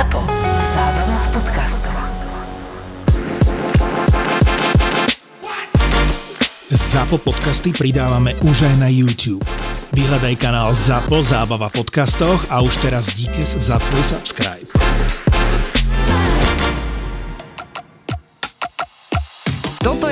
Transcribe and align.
ZAPO. 0.00 0.20
Zábrná 0.72 1.16
v 1.20 1.28
podcastov. 1.28 1.96
ZAPO 6.72 7.20
podcasty 7.20 7.76
pridávame 7.76 8.32
už 8.40 8.64
aj 8.64 8.74
na 8.80 8.88
YouTube. 8.88 9.44
Vyhľadaj 9.92 10.40
kanál 10.40 10.72
ZAPO 10.72 11.20
Zábava 11.20 11.68
v 11.68 11.84
podcastoch 11.84 12.48
a 12.48 12.64
už 12.64 12.80
teraz 12.80 13.12
díkes 13.12 13.60
za 13.60 13.76
tvoj 13.76 14.00
subscribe. 14.16 14.64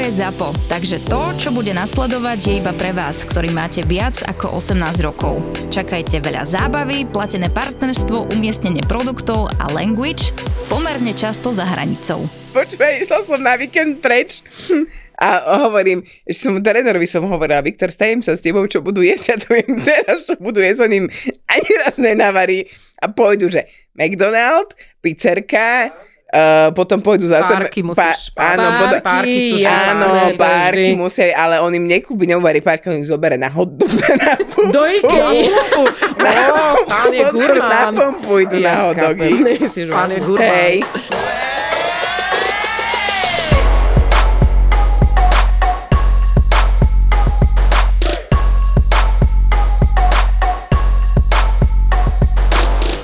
ZAPO, 0.09 0.57
takže 0.73 1.05
to, 1.05 1.21
čo 1.37 1.49
bude 1.53 1.69
nasledovať, 1.77 2.39
je 2.41 2.53
iba 2.65 2.73
pre 2.73 2.97
vás, 2.97 3.29
ktorý 3.29 3.53
máte 3.53 3.85
viac 3.85 4.17
ako 4.25 4.57
18 4.57 5.05
rokov. 5.05 5.45
Čakajte 5.69 6.25
veľa 6.25 6.49
zábavy, 6.49 7.05
platené 7.05 7.53
partnerstvo, 7.53 8.33
umiestnenie 8.33 8.81
produktov 8.89 9.53
a 9.61 9.69
language 9.69 10.33
pomerne 10.73 11.13
často 11.13 11.53
za 11.53 11.69
hranicou. 11.69 12.25
Počúvaj, 12.57 13.05
išla 13.05 13.21
som 13.21 13.41
na 13.45 13.61
víkend 13.61 14.01
preč 14.01 14.41
a 15.29 15.61
hovorím, 15.69 16.01
že 16.25 16.41
som 16.41 16.57
trénerovi 16.57 17.05
som 17.05 17.29
hovorila, 17.29 17.61
Viktor, 17.61 17.93
stajem 17.93 18.25
sa 18.25 18.33
s 18.33 18.41
tebou, 18.41 18.65
čo 18.65 18.81
budú 18.81 19.05
jesť, 19.05 19.25
ja 19.29 19.37
to 19.37 19.49
viem 19.53 19.77
teraz, 19.85 20.25
čo 20.25 20.41
budú 20.41 20.65
jesť, 20.65 20.89
on 20.89 21.05
im 21.05 21.07
ani 21.55 21.71
raz 21.85 22.01
nenavarí 22.01 22.65
a 22.97 23.13
pôjdu, 23.13 23.53
že 23.53 23.69
McDonald, 23.93 24.73
pizzerka, 25.05 25.93
Uh, 26.29 26.69
potom 26.77 27.01
pôjdu 27.01 27.25
zase... 27.25 27.49
Párky 27.49 27.81
musíš- 27.81 28.37
áno, 28.37 28.61
Pár- 28.61 28.77
potom, 28.85 29.01
párky 29.01 29.39
sú 29.49 29.57
áno, 29.65 30.07
jasné, 30.13 30.37
vždy. 30.69 30.87
musia, 30.93 31.25
ale 31.33 31.57
on 31.57 31.73
im 31.73 31.89
nekúpi, 31.89 32.29
neuvarí 32.29 32.61
párky, 32.61 32.93
on 32.93 33.01
ich 33.01 33.09
zoberie 33.09 33.41
na 33.41 33.49
hot 33.49 33.73
dog. 33.73 33.89
Na 34.21 34.37
pumpu. 34.37 34.69
Do 34.69 34.85
Ikei. 34.85 35.49
Ó, 35.81 36.85
pán 36.85 37.09
je 37.11 37.25
gurmán. 37.33 37.97
Na 37.97 38.13
pumpu 38.13 38.45
idú 38.45 38.61
na 38.61 38.73
hot 38.85 39.01
dogy. 39.01 39.41
Pán 39.89 40.13
je 40.13 40.21
gurmán. 40.21 40.53
Hej. 40.53 40.77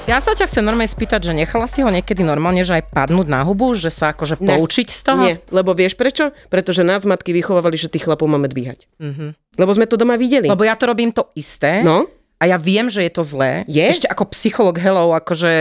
Ja 0.04 0.20
sa 0.20 0.36
ťa 0.36 0.52
chcem 0.52 0.60
normálne 0.60 0.92
spýtať, 0.92 1.24
že 1.24 1.32
nechala 1.32 1.64
si 1.64 1.80
ho 1.80 1.88
niekedy 1.88 2.20
normálne, 2.28 2.60
že 2.60 2.76
aj 2.76 2.92
padnúť 2.92 3.24
na 3.24 3.40
hubu, 3.40 3.72
že 3.72 3.88
sa 3.88 4.12
akože 4.12 4.36
Ne. 4.36 4.52
poučiť 4.52 4.92
z 4.92 5.00
toho? 5.00 5.22
Nie, 5.24 5.40
lebo 5.48 5.72
vieš 5.72 5.96
prečo? 5.96 6.28
Pretože 6.52 6.84
nás 6.84 7.08
matky 7.08 7.32
vychovávali, 7.32 7.80
že 7.80 7.88
tých 7.88 8.04
chlapov 8.04 8.28
máme 8.28 8.44
dvíhať. 8.52 8.84
Mm-hmm. 9.00 9.28
Lebo 9.56 9.70
sme 9.72 9.88
to 9.88 9.96
doma 9.96 10.20
videli. 10.20 10.44
Lebo 10.44 10.60
ja 10.60 10.76
to 10.76 10.92
robím 10.92 11.08
to 11.08 11.32
isté. 11.32 11.80
No, 11.80 12.04
A 12.38 12.46
ja 12.46 12.56
viem, 12.56 12.86
že 12.86 13.00
je 13.00 13.12
to 13.12 13.22
zlé. 13.22 13.62
Je? 13.64 13.80
Ešte 13.80 14.06
ako 14.06 14.28
psycholog, 14.30 14.76
hello, 14.76 15.14
akože 15.14 15.52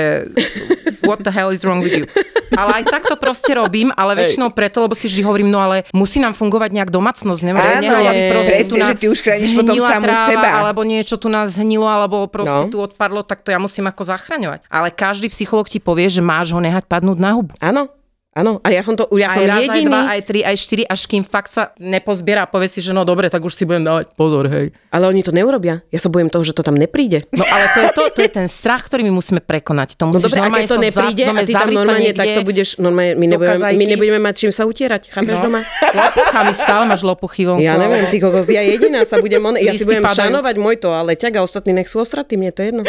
what 1.06 1.22
the 1.24 1.32
hell 1.32 1.54
is 1.54 1.64
wrong 1.64 1.80
with 1.80 1.94
you? 1.94 2.06
Ale 2.54 2.82
aj 2.82 2.86
tak 2.86 3.04
to 3.10 3.18
proste 3.18 3.50
robím, 3.50 3.90
ale 3.98 4.14
väčšinou 4.14 4.54
preto, 4.54 4.86
lebo 4.86 4.94
si 4.94 5.10
vždy 5.10 5.26
hovorím, 5.26 5.50
no 5.50 5.58
ale 5.58 5.90
musí 5.90 6.22
nám 6.22 6.38
fungovať 6.38 6.70
nejak 6.70 6.94
domácnosť. 6.94 7.42
Nemôže, 7.42 7.66
Áno, 7.66 7.82
nehaj, 7.82 8.06
aby 8.06 8.22
proste 8.30 8.54
presne, 8.54 8.70
tu 8.70 8.76
že 8.78 8.94
ty 8.94 9.06
už 9.10 9.20
chrániš 9.26 9.52
potom 9.58 9.74
samú 9.74 10.06
tráva, 10.06 10.30
seba. 10.30 10.48
Alebo 10.62 10.82
niečo 10.86 11.16
tu 11.18 11.34
nás 11.34 11.58
zhnilo, 11.58 11.90
alebo 11.90 12.30
proste 12.30 12.70
No. 12.70 12.70
tu 12.70 12.78
odpadlo, 12.78 13.26
tak 13.26 13.42
to 13.42 13.50
ja 13.50 13.58
musím 13.58 13.90
ako 13.90 14.06
zachraňovať. 14.06 14.70
Ale 14.70 14.94
každý 14.94 15.34
psycholog 15.34 15.66
ti 15.66 15.82
povie, 15.82 16.06
že 16.10 16.22
máš 16.22 16.54
ho 16.54 16.62
nehať 16.62 16.86
padnúť 16.86 17.18
na 17.18 17.34
hubu. 17.34 17.58
áno, 17.58 17.90
áno. 18.34 18.60
A 18.60 18.70
ja 18.70 18.82
som 18.82 18.94
to, 18.94 19.06
ja 19.14 19.28
aj 19.28 19.36
som 19.36 19.44
raz, 19.46 19.62
jediný. 19.62 19.78
aj 19.80 19.84
dva, 19.88 20.02
aj 20.10 20.22
tri, 20.24 20.40
aj 20.42 20.56
štyri, 20.56 20.84
až 20.84 21.02
kým 21.06 21.22
fakt 21.22 21.50
sa 21.50 21.72
nepozbiera 21.78 22.44
a 22.44 22.48
povie 22.48 22.68
si, 22.68 22.80
že 22.80 22.90
no 22.90 23.02
dobre, 23.02 23.28
tak 23.28 23.40
už 23.40 23.54
si 23.54 23.64
budem 23.64 23.82
dávať 23.82 24.14
pozor, 24.14 24.46
hej. 24.48 24.74
Ale 24.90 25.08
oni 25.08 25.22
to 25.22 25.30
neurobia. 25.30 25.82
Ja 25.88 25.98
sa 25.98 26.08
bojím 26.08 26.28
toho, 26.28 26.42
že 26.42 26.52
to 26.52 26.62
tam 26.62 26.74
nepríde. 26.74 27.26
No 27.32 27.44
ale 27.44 27.66
to 27.68 27.80
je 27.80 27.90
to, 27.92 28.04
to 28.12 28.22
je 28.22 28.32
ten 28.32 28.48
strach, 28.48 28.84
ktorý 28.84 29.04
my 29.04 29.14
musíme 29.14 29.40
prekonať. 29.40 29.96
To 29.96 30.06
No 30.06 30.14
musíš 30.14 30.30
dobre, 30.30 30.38
a 30.38 30.44
normálne 30.44 30.60
keď 30.60 30.70
to 30.70 30.80
nepríde 30.80 31.24
za, 31.24 31.32
a 31.32 31.42
ty 31.42 31.54
tam 31.54 31.70
normálne 31.70 32.02
niekde 32.04 32.20
takto 32.20 32.42
budeš, 32.44 32.70
normálne, 32.78 33.14
my 33.14 33.26
nebudeme, 33.28 33.58
my 33.72 33.86
nebudeme 33.88 34.20
mať 34.20 34.36
čím 34.40 34.52
sa 34.52 34.64
utierať, 34.64 35.02
chápeš 35.08 35.36
No. 35.36 35.44
doma? 35.44 35.62
Lopuchami, 35.90 36.52
stále 36.54 36.84
máš 36.86 37.02
lopuchy 37.02 37.44
vonku. 37.44 37.62
Ja 37.62 37.76
neviem, 37.76 38.06
ty 38.08 38.18
kokos, 38.18 38.46
ja 38.48 38.62
jediná 38.62 39.02
sa 39.04 39.18
budem, 39.18 39.40
on, 39.40 39.56
ja 39.56 39.72
si 39.72 39.84
budem 39.84 40.02
padajú. 40.02 40.20
šanovať 40.26 40.56
môj 40.58 40.76
toaleťak 40.80 41.34
a 41.36 41.42
ostatní 41.42 41.72
nech 41.72 41.86
sú 41.86 42.00
osratí, 42.00 42.34
mne 42.34 42.50
to 42.50 42.60
je 42.60 42.68
jedno. 42.70 42.84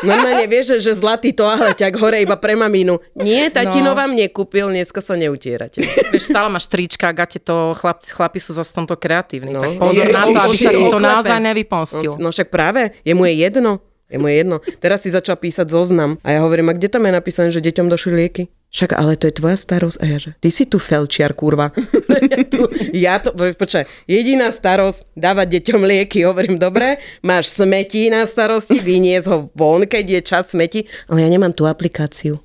Normálne 0.00 0.46
vieš, 0.46 0.78
že, 0.78 0.90
že 0.90 0.92
zlatý 0.94 1.32
toaleťak 1.32 1.92
hore 1.96 2.22
iba 2.22 2.36
pre 2.36 2.54
mamínu. 2.54 3.02
Nie, 3.16 3.50
tatino 3.50 3.86
No. 3.88 3.96
vám 3.96 4.12
nekúpil, 4.58 4.74
dneska 4.74 5.00
sa 5.00 5.14
neutierate. 5.14 5.78
Vieš, 6.12 6.34
stále 6.34 6.48
máš 6.50 6.66
trička, 6.66 7.14
gate 7.14 7.38
to, 7.38 7.78
chlap, 7.78 8.02
chlapi 8.02 8.38
sú 8.42 8.52
zase 8.54 8.74
tomto 8.74 8.98
kreatívni. 8.98 9.54
No. 9.54 9.62
Tak 9.62 9.78
pozor 9.78 10.06
Je- 10.06 10.14
na 10.14 10.22
to, 10.26 10.38
aby 10.42 10.56
sa 10.56 10.70
ti 10.74 10.84
to 10.84 10.98
naozaj 10.98 11.38
nevypomstil. 11.38 12.12
No, 12.18 12.28
no 12.28 12.34
však 12.34 12.48
práve, 12.50 12.90
je 13.06 13.14
mu 13.14 13.24
je 13.30 13.34
jedno. 13.38 13.78
Je 14.08 14.16
mu 14.16 14.24
je 14.24 14.40
jedno. 14.40 14.56
Teraz 14.80 15.04
si 15.04 15.12
začal 15.12 15.36
písať 15.36 15.68
zoznam 15.68 16.16
a 16.24 16.32
ja 16.32 16.40
hovorím, 16.40 16.72
a 16.72 16.76
kde 16.76 16.88
tam 16.88 17.04
je 17.04 17.12
napísané, 17.12 17.52
že 17.52 17.60
deťom 17.60 17.92
došli 17.92 18.16
lieky? 18.16 18.48
Však 18.72 18.96
ale 18.96 19.20
to 19.20 19.28
je 19.28 19.36
tvoja 19.36 19.56
starosť. 19.60 20.00
A 20.00 20.04
ja 20.08 20.16
že, 20.16 20.32
ty 20.40 20.48
si 20.48 20.64
tu 20.64 20.80
felčiar, 20.80 21.36
kurva. 21.36 21.72
ja, 22.32 22.40
tu, 22.48 22.60
ja 22.96 23.14
to, 23.20 23.36
počkaj, 23.36 23.84
jediná 24.08 24.48
starosť 24.48 25.12
dávať 25.12 25.60
deťom 25.60 25.84
lieky. 25.84 26.24
Hovorím, 26.24 26.56
dobre, 26.56 27.04
máš 27.20 27.52
smeti 27.52 28.08
na 28.08 28.24
starosti, 28.24 28.80
vynies 28.80 29.28
ho 29.28 29.52
von, 29.52 29.84
keď 29.84 30.04
je 30.08 30.20
čas 30.24 30.56
smeti, 30.56 30.88
ale 31.04 31.24
ja 31.24 31.28
nemám 31.28 31.52
tú 31.52 31.68
aplikáciu. 31.68 32.40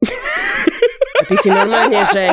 Ty 1.32 1.36
si 1.40 1.48
normálne, 1.48 2.00
že... 2.14 2.24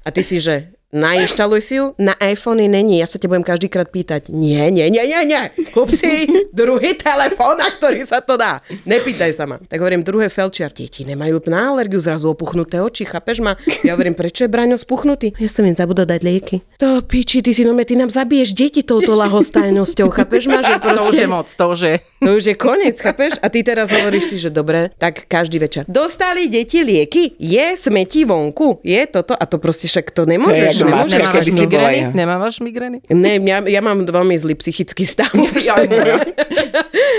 A 0.00 0.08
ty 0.08 0.24
si, 0.24 0.40
že 0.40 0.72
nainštaluj 0.90 1.60
si 1.62 1.74
ju, 1.78 1.94
na 2.02 2.18
iPhone 2.18 2.66
není, 2.66 2.98
ja 2.98 3.06
sa 3.06 3.14
te 3.20 3.30
budem 3.30 3.46
každýkrát 3.46 3.94
pýtať, 3.94 4.26
nie, 4.34 4.58
nie, 4.74 4.90
nie, 4.90 5.04
nie, 5.06 5.22
nie, 5.22 5.42
kúp 5.70 5.86
si 5.86 6.26
druhý 6.50 6.98
telefón, 6.98 7.62
na 7.62 7.70
ktorý 7.70 8.02
sa 8.02 8.18
to 8.18 8.34
dá. 8.34 8.58
Nepýtaj 8.90 9.30
sa 9.30 9.46
ma. 9.46 9.62
Tak 9.62 9.78
hovorím, 9.78 10.02
druhé 10.02 10.26
felčiar, 10.26 10.74
deti 10.74 11.06
nemajú 11.06 11.46
na 11.46 11.70
alergiu, 11.70 12.02
zrazu 12.02 12.34
opuchnuté 12.34 12.82
oči, 12.82 13.06
chápeš 13.06 13.38
ma? 13.38 13.54
Ja 13.86 13.94
hovorím, 13.94 14.18
prečo 14.18 14.42
je 14.46 14.50
Braňo 14.50 14.74
spuchnutý? 14.74 15.30
Ja 15.38 15.46
som 15.46 15.62
im 15.62 15.78
zabudol 15.78 16.10
dať 16.10 16.20
lieky. 16.26 16.58
To 16.82 17.06
piči, 17.06 17.38
ty 17.38 17.54
si 17.54 17.62
no 17.62 17.76
ty 17.86 17.94
nám 17.94 18.10
zabiješ 18.10 18.50
deti 18.58 18.82
touto 18.82 19.14
lahostajnosťou, 19.14 20.10
chápeš 20.10 20.50
ma? 20.50 20.58
Že 20.58 20.74
To 20.74 20.90
už 20.90 20.98
proste... 20.98 21.22
je 21.22 21.28
moc, 21.30 21.46
to 21.46 21.64
už 21.70 21.80
je. 21.86 21.94
No 22.20 22.32
už 22.32 22.44
je 22.44 22.54
koniec, 22.54 22.96
chápeš? 22.96 23.36
A 23.38 23.48
ty 23.48 23.60
teraz 23.60 23.88
hovoríš 23.88 24.24
si, 24.26 24.36
že 24.36 24.48
dobre, 24.48 24.92
tak 24.94 25.24
každý 25.24 25.56
večer. 25.56 25.88
Dostali 25.88 26.46
deti 26.46 26.78
lieky? 26.78 27.32
Je 27.34 27.74
smeti 27.74 28.22
vonku? 28.22 28.80
Je 28.80 29.00
toto? 29.06 29.32
A 29.32 29.40
to 29.42 29.56
proste 29.56 29.86
však 29.86 30.10
to 30.10 30.22
nemôžeš. 30.24 30.76
jak 30.76 30.84
nemôžeš. 30.84 31.16
mačka, 31.16 31.16
Nemávaš 31.16 31.48
migrény? 31.50 32.00
Nemávaš 32.12 32.54
migrény? 32.58 32.96
Ne, 33.08 33.40
ja, 33.40 33.58
ja 33.62 33.80
mám 33.80 34.04
veľmi 34.04 34.36
zlý 34.36 34.52
psychický 34.54 35.08
stav. 35.08 35.32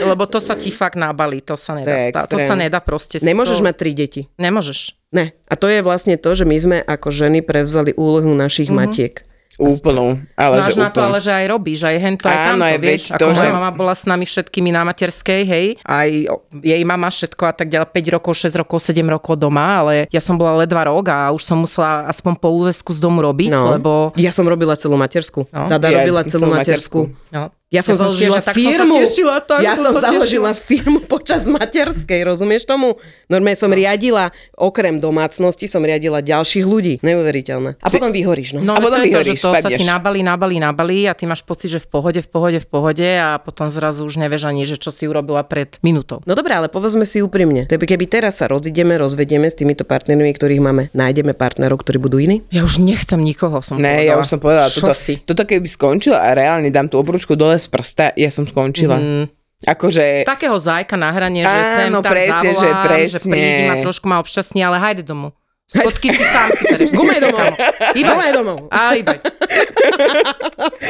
Lebo 0.03 0.23
to 0.25 0.37
sa 0.37 0.53
ti 0.53 0.69
fakt 0.69 0.95
nabalí, 0.95 1.41
to 1.41 1.53
sa 1.55 1.73
nedá. 1.73 1.87
To 1.87 1.93
je 1.95 2.05
stá- 2.07 2.25
To, 2.27 2.37
sa 2.37 2.55
nedá 2.55 2.79
proste. 2.79 3.17
Nemôžeš 3.19 3.57
to... 3.57 3.65
mať 3.65 3.75
tri 3.75 3.91
deti. 3.91 4.21
Nemôžeš. 4.35 4.97
Ne. 5.11 5.33
A 5.45 5.53
to 5.55 5.65
je 5.65 5.81
vlastne 5.81 6.15
to, 6.15 6.29
že 6.31 6.43
my 6.43 6.55
sme 6.55 6.77
ako 6.79 7.09
ženy 7.09 7.41
prevzali 7.41 7.91
úlohu 7.91 8.31
našich 8.31 8.67
Mhm. 8.67 8.77
matiek. 8.77 9.15
Úplnú. 9.57 10.05
Ale 10.33 10.55
Máš 10.57 10.73
že 10.73 10.79
na 10.79 10.87
to 10.87 10.97
úplnú. 10.97 11.07
ale, 11.07 11.17
že 11.19 11.31
aj 11.31 11.45
robíš, 11.47 11.79
aj 11.81 11.97
hento, 11.97 12.25
aj 12.25 12.33
Áno, 12.33 12.45
tamto, 12.47 12.65
aj 12.65 12.77
vieš. 12.77 12.87
veď 12.87 13.01
Ako 13.09 13.19
to, 13.19 13.25
moja 13.29 13.41
že- 13.43 13.53
mama 13.53 13.71
bola 13.71 13.93
s 13.93 14.03
nami 14.03 14.25
všetkými 14.25 14.69
na 14.69 14.81
materskej, 14.83 15.41
hej, 15.43 15.65
aj 15.81 16.09
jej 16.57 16.81
mama 16.81 17.07
všetko 17.07 17.43
a 17.43 17.53
tak 17.53 17.67
ďalej, 17.67 17.87
5 17.87 18.09
rokov, 18.11 18.33
6 18.39 18.55
rokov, 18.55 18.77
7 18.79 19.05
rokov 19.05 19.33
doma, 19.35 19.81
ale 19.81 19.93
ja 20.07 20.19
som 20.19 20.33
bola 20.33 20.57
ledva 20.57 20.83
rok 20.83 21.05
a 21.07 21.29
už 21.29 21.41
som 21.41 21.57
musela 21.57 22.07
aspoň 22.07 22.33
po 22.35 22.49
úvesku 22.49 22.89
z 22.89 22.99
domu 22.99 23.21
robiť, 23.21 23.51
No. 23.51 23.71
lebo... 23.71 23.91
Ja 24.15 24.29
som 24.29 24.43
robila 24.43 24.73
celú 24.73 24.95
matersku. 24.95 25.45
No. 25.47 25.67
Dada 25.67 25.87
Ja 25.87 26.01
robila 26.01 26.23
celú 26.23 26.47
celú 26.47 26.53
matersku. 26.53 26.99
No. 27.29 27.51
Ja 27.71 27.79
som 27.79 27.95
založila 27.95 28.43
tiež, 28.43 28.51
tak 28.51 28.55
firmu. 28.59 28.91
Som 28.91 28.99
sa 28.99 29.07
tešila, 29.07 29.35
tak 29.39 29.59
ja 29.63 29.79
som 29.79 29.95
sa 29.95 30.11
založila 30.11 30.51
tešila. 30.51 30.67
firmu 30.67 30.99
počas 31.15 31.47
materskej, 31.47 32.27
rozumieš 32.27 32.67
tomu? 32.67 32.99
Normálne 33.31 33.55
som 33.55 33.71
riadila, 33.71 34.27
okrem 34.59 34.99
domácnosti, 34.99 35.71
som 35.71 35.79
riadila 35.79 36.19
ďalších 36.19 36.67
ľudí. 36.67 36.99
Neuveriteľné. 36.99 37.79
A 37.79 37.87
potom 37.87 38.11
vyhoríš, 38.11 38.59
no. 38.59 38.67
No, 38.67 38.75
A 38.75 38.83
potom 38.83 38.99
to 38.99 39.07
je 39.07 39.15
to, 39.15 39.23
že 39.23 39.39
vyhoríš, 39.39 39.39
to 39.39 39.51
sa 39.55 39.69
ti 39.71 39.87
nabalí, 39.87 40.19
nabalí, 40.19 40.59
nabalí 40.59 41.07
a 41.07 41.15
ty 41.15 41.23
máš 41.23 41.47
pocit, 41.47 41.71
že 41.71 41.79
v 41.79 41.87
pohode, 41.87 42.19
v 42.19 42.27
pohode, 42.27 42.59
v 42.59 42.67
pohode 42.67 43.07
a 43.07 43.39
potom 43.39 43.71
zrazu 43.71 44.03
už 44.03 44.19
nevieš 44.19 44.51
ani, 44.51 44.67
že 44.67 44.75
čo 44.75 44.91
si 44.91 45.07
urobila 45.07 45.39
pred 45.47 45.79
minútou. 45.79 46.19
No 46.27 46.35
dobré, 46.35 46.59
ale 46.59 46.67
povedzme 46.67 47.07
si 47.07 47.23
úprimne. 47.23 47.71
Keby 47.71 47.87
keby 47.87 48.03
teraz 48.11 48.43
sa 48.43 48.51
rozideme, 48.51 48.99
rozvedieme 48.99 49.47
s 49.47 49.55
týmito 49.55 49.87
partnermi, 49.87 50.35
ktorých 50.35 50.59
máme, 50.59 50.91
nájdeme 50.91 51.31
partnerov, 51.31 51.87
ktorí 51.87 52.03
budú 52.03 52.19
iní? 52.19 52.43
Ja 52.51 52.67
už 52.67 52.83
nechcem 52.83 53.23
nikoho, 53.23 53.63
som 53.63 53.79
Ne, 53.79 53.95
povedala. 53.95 54.03
ja 54.03 54.13
už 54.19 54.27
som 54.27 54.39
povedala, 54.43 54.67
toto, 54.67 54.91
si? 54.91 55.23
toto 55.23 55.47
keby 55.47 55.71
skončilo 55.71 56.19
a 56.19 56.35
reálne 56.35 56.67
dám 56.67 56.91
tú 56.91 56.99
obručku 56.99 57.39
dole 57.39 57.60
z 57.61 57.67
prsta, 57.69 58.05
ja 58.17 58.33
som 58.33 58.49
skončila. 58.49 58.97
Mm. 58.97 59.25
Akože... 59.61 60.25
Takého 60.25 60.57
zajka 60.57 60.97
na 60.97 61.13
hranie, 61.13 61.45
že 61.45 61.61
sem 61.77 61.93
tam 61.93 62.01
presne, 62.01 62.49
že 62.57 62.65
zavolám, 62.65 62.81
že, 62.81 62.89
presne. 62.89 63.29
prídi 63.29 63.63
ma 63.69 63.75
trošku 63.77 64.05
ma 64.09 64.17
občasní, 64.17 64.65
ale 64.65 64.81
hajde 64.81 65.05
domov. 65.05 65.37
Spodky 65.69 66.11
si 66.11 66.25
sám 66.25 66.49
si 66.57 66.63
pereš. 66.67 66.91
Gumaj 66.97 67.21
domov. 67.21 67.53
Iba 67.95 68.11
Gumaj 68.11 68.31
domov. 68.35 68.57
A 68.73 68.97
iba. 68.97 69.15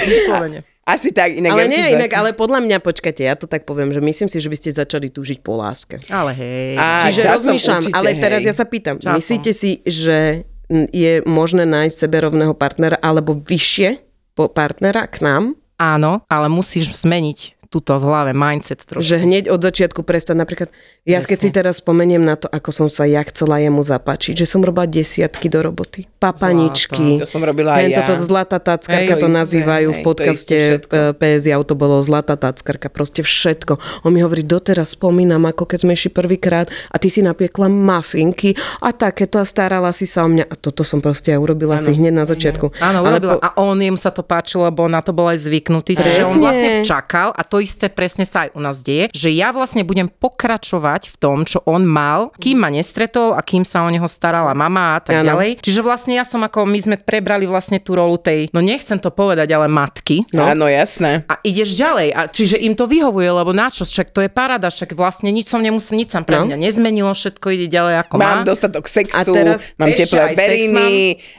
Vyslovene. 0.07 0.65
Asi 0.81 1.13
tak, 1.13 1.37
inak 1.37 1.53
Ale 1.53 1.61
ja 1.61 1.67
nie, 1.69 1.93
inak, 1.93 2.09
ale 2.17 2.33
podľa 2.33 2.57
mňa, 2.65 2.77
počkajte, 2.81 3.21
ja 3.21 3.37
to 3.37 3.45
tak 3.45 3.69
poviem, 3.69 3.93
že 3.93 4.01
myslím 4.01 4.25
si, 4.33 4.41
že 4.41 4.49
by 4.49 4.57
ste 4.57 4.69
začali 4.73 5.13
túžiť 5.13 5.45
po 5.45 5.53
láske. 5.53 6.01
Ale 6.09 6.33
hej. 6.33 6.73
A 6.81 7.05
Čiže 7.05 7.29
rozmýšľam, 7.29 7.85
určite, 7.85 7.97
ale 8.01 8.09
hej. 8.17 8.21
teraz 8.25 8.41
ja 8.41 8.53
sa 8.57 8.65
pýtam, 8.65 8.97
Časom. 8.97 9.13
myslíte 9.13 9.51
si, 9.53 9.85
že 9.85 10.49
je 10.89 11.21
možné 11.29 11.69
nájsť 11.69 11.95
seberovného 11.95 12.57
partnera 12.57 12.97
alebo 12.97 13.37
vyššie 13.37 14.01
po 14.33 14.49
partnera 14.49 15.05
k 15.05 15.21
nám? 15.21 15.43
Áno, 15.81 16.21
ale 16.29 16.45
musíš 16.45 16.93
zmeniť 16.93 17.60
tuto 17.71 17.95
v 17.95 18.03
hlave 18.03 18.31
mindset 18.35 18.83
trošku. 18.83 18.99
Že 18.99 19.15
hneď 19.23 19.43
od 19.47 19.63
začiatku 19.63 20.03
prestať. 20.03 20.35
Napríklad, 20.35 20.69
ja 21.07 21.23
keď 21.23 21.37
si 21.39 21.49
teraz 21.55 21.79
spomeniem 21.79 22.19
na 22.19 22.35
to, 22.35 22.51
ako 22.51 22.75
som 22.75 22.87
sa 22.91 23.07
ja 23.07 23.23
chcela 23.23 23.63
jemu 23.63 23.79
zapáčiť, 23.79 24.43
že 24.43 24.45
som 24.45 24.59
robila 24.59 24.83
desiatky 24.83 25.47
do 25.47 25.63
roboty. 25.63 26.03
Papaničky. 26.19 27.23
To 27.23 27.25
som 27.25 27.39
robila 27.39 27.79
aj 27.79 27.87
ja. 27.87 28.03
toto 28.03 28.19
zlatá 28.19 28.59
tackarka 28.59 29.15
Hej, 29.15 29.23
to 29.23 29.27
nazývajú 29.31 29.87
v 29.87 29.95
hej, 29.95 30.03
to 30.03 30.07
podcaste 30.11 30.57
eh, 30.83 31.15
PS 31.15 31.47
to 31.63 31.73
bolo 31.79 32.03
zlatá 32.03 32.35
tackarka, 32.35 32.91
proste 32.91 33.23
všetko. 33.23 34.03
On 34.03 34.11
mi 34.11 34.19
hovorí, 34.19 34.43
doteraz 34.43 34.99
spomínam, 34.99 35.47
ako 35.47 35.63
keď 35.63 35.79
sme 35.87 35.95
išli 35.95 36.11
prvýkrát 36.11 36.67
a 36.91 36.99
ty 36.99 37.07
si 37.07 37.23
napiekla 37.23 37.71
mafinky 37.71 38.51
a 38.83 38.91
takéto 38.91 39.39
a 39.39 39.47
starala 39.47 39.95
si 39.95 40.03
sa 40.03 40.27
o 40.27 40.29
mňa. 40.29 40.51
A 40.51 40.59
toto 40.59 40.83
som 40.83 40.99
proste 40.99 41.31
ja 41.31 41.39
urobila 41.39 41.79
si 41.79 41.95
hneď 41.95 42.11
na 42.11 42.27
začiatku. 42.27 42.75
Áno, 42.83 43.07
Ale 43.07 43.15
urobila. 43.15 43.39
po- 43.39 43.43
A 43.47 43.49
on 43.63 43.79
im 43.79 43.95
sa 43.95 44.11
to 44.11 44.27
páčilo, 44.27 44.67
lebo 44.67 44.91
na 44.91 44.99
to 44.99 45.15
bol 45.15 45.31
aj 45.31 45.39
zvyknutý. 45.47 45.95
Čiže 45.95 46.27
on 46.27 46.35
Presne. 46.35 46.43
vlastne 46.43 46.69
čakal 46.83 47.31
a 47.31 47.41
to 47.47 47.60
isté 47.61 47.87
presne 47.87 48.25
sa 48.25 48.43
aj 48.43 48.53
u 48.53 48.59
nás 48.59 48.81
deje, 48.81 49.07
že 49.13 49.29
ja 49.29 49.49
vlastne 49.49 49.81
budem 49.81 50.09
pokračovať 50.09 51.07
v 51.07 51.15
tom, 51.15 51.37
čo 51.43 51.61
on 51.63 51.83
mal, 51.83 52.33
kým 52.35 52.57
ma 52.57 52.67
nestretol 52.67 53.31
a 53.31 53.41
kým 53.41 53.61
sa 53.61 53.85
o 53.85 53.89
neho 53.89 54.05
starala 54.05 54.51
mama 54.51 54.95
a 54.95 54.99
tak 54.99 55.21
Áno. 55.21 55.31
ďalej. 55.31 55.61
Čiže 55.61 55.81
vlastne 55.81 56.17
ja 56.17 56.25
som 56.25 56.41
ako, 56.41 56.65
my 56.65 56.79
sme 56.81 56.95
prebrali 56.97 57.45
vlastne 57.45 57.77
tú 57.77 57.93
rolu 57.93 58.17
tej, 58.17 58.49
no 58.51 58.59
nechcem 58.59 58.97
to 58.97 59.07
povedať, 59.07 59.47
ale 59.47 59.67
matky. 59.67 60.25
No. 60.31 60.43
Áno, 60.43 60.65
jasné. 60.65 61.23
A 61.25 61.37
ideš 61.41 61.73
ďalej. 61.73 62.09
A 62.11 62.21
čiže 62.25 62.57
im 62.57 62.73
to 62.73 62.85
vyhovuje, 62.85 63.29
lebo 63.29 63.51
na 63.51 63.69
čo? 63.69 63.83
Však 63.83 64.09
to 64.09 64.21
je 64.21 64.29
parada, 64.29 64.67
však 64.67 64.91
vlastne 64.91 65.29
nič 65.29 65.47
som 65.47 65.59
nemusel, 65.59 65.95
nič 65.95 66.09
sa 66.09 66.19
pre 66.21 66.33
No. 66.33 66.49
mňa 66.49 66.57
nezmenilo, 66.57 67.11
všetko 67.11 67.45
ide 67.51 67.67
ďalej 67.67 68.01
ako 68.01 68.13
Mám 68.17 68.37
má. 68.41 68.43
dostatok 68.43 68.85
sexu, 68.87 69.13
A 69.13 69.21
teraz- 69.27 69.61
mám 69.75 69.91
teplé 69.91 70.21
beriny, 70.33 70.73
mám. 70.73 70.89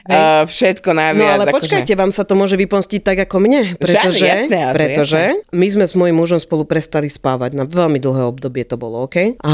Uh, 0.05 0.41
všetko 0.45 0.89
naviac. 0.91 1.19
No 1.19 1.25
ale 1.27 1.43
akože- 1.43 1.55
počkajte, 1.59 1.93
vám 1.93 2.11
sa 2.11 2.23
to 2.23 2.33
môže 2.33 2.55
vypomstiť 2.55 3.01
tak 3.01 3.17
ako 3.21 3.35
mne, 3.37 3.75
pretože, 3.75 4.23
jasné, 4.23 4.57
ale 4.61 4.71
to 4.71 4.77
pretože 4.77 5.21
my 5.51 5.67
sme 5.67 5.83
s 5.83 5.93
mojím 6.13 6.37
mužom 6.37 6.39
spolu 6.39 6.63
prestali 6.69 7.09
spávať 7.09 7.57
na 7.57 7.65
veľmi 7.65 7.97
dlhé 7.97 8.23
obdobie 8.29 8.61
to 8.69 8.77
bolo, 8.77 9.09
OK? 9.09 9.41
A 9.41 9.53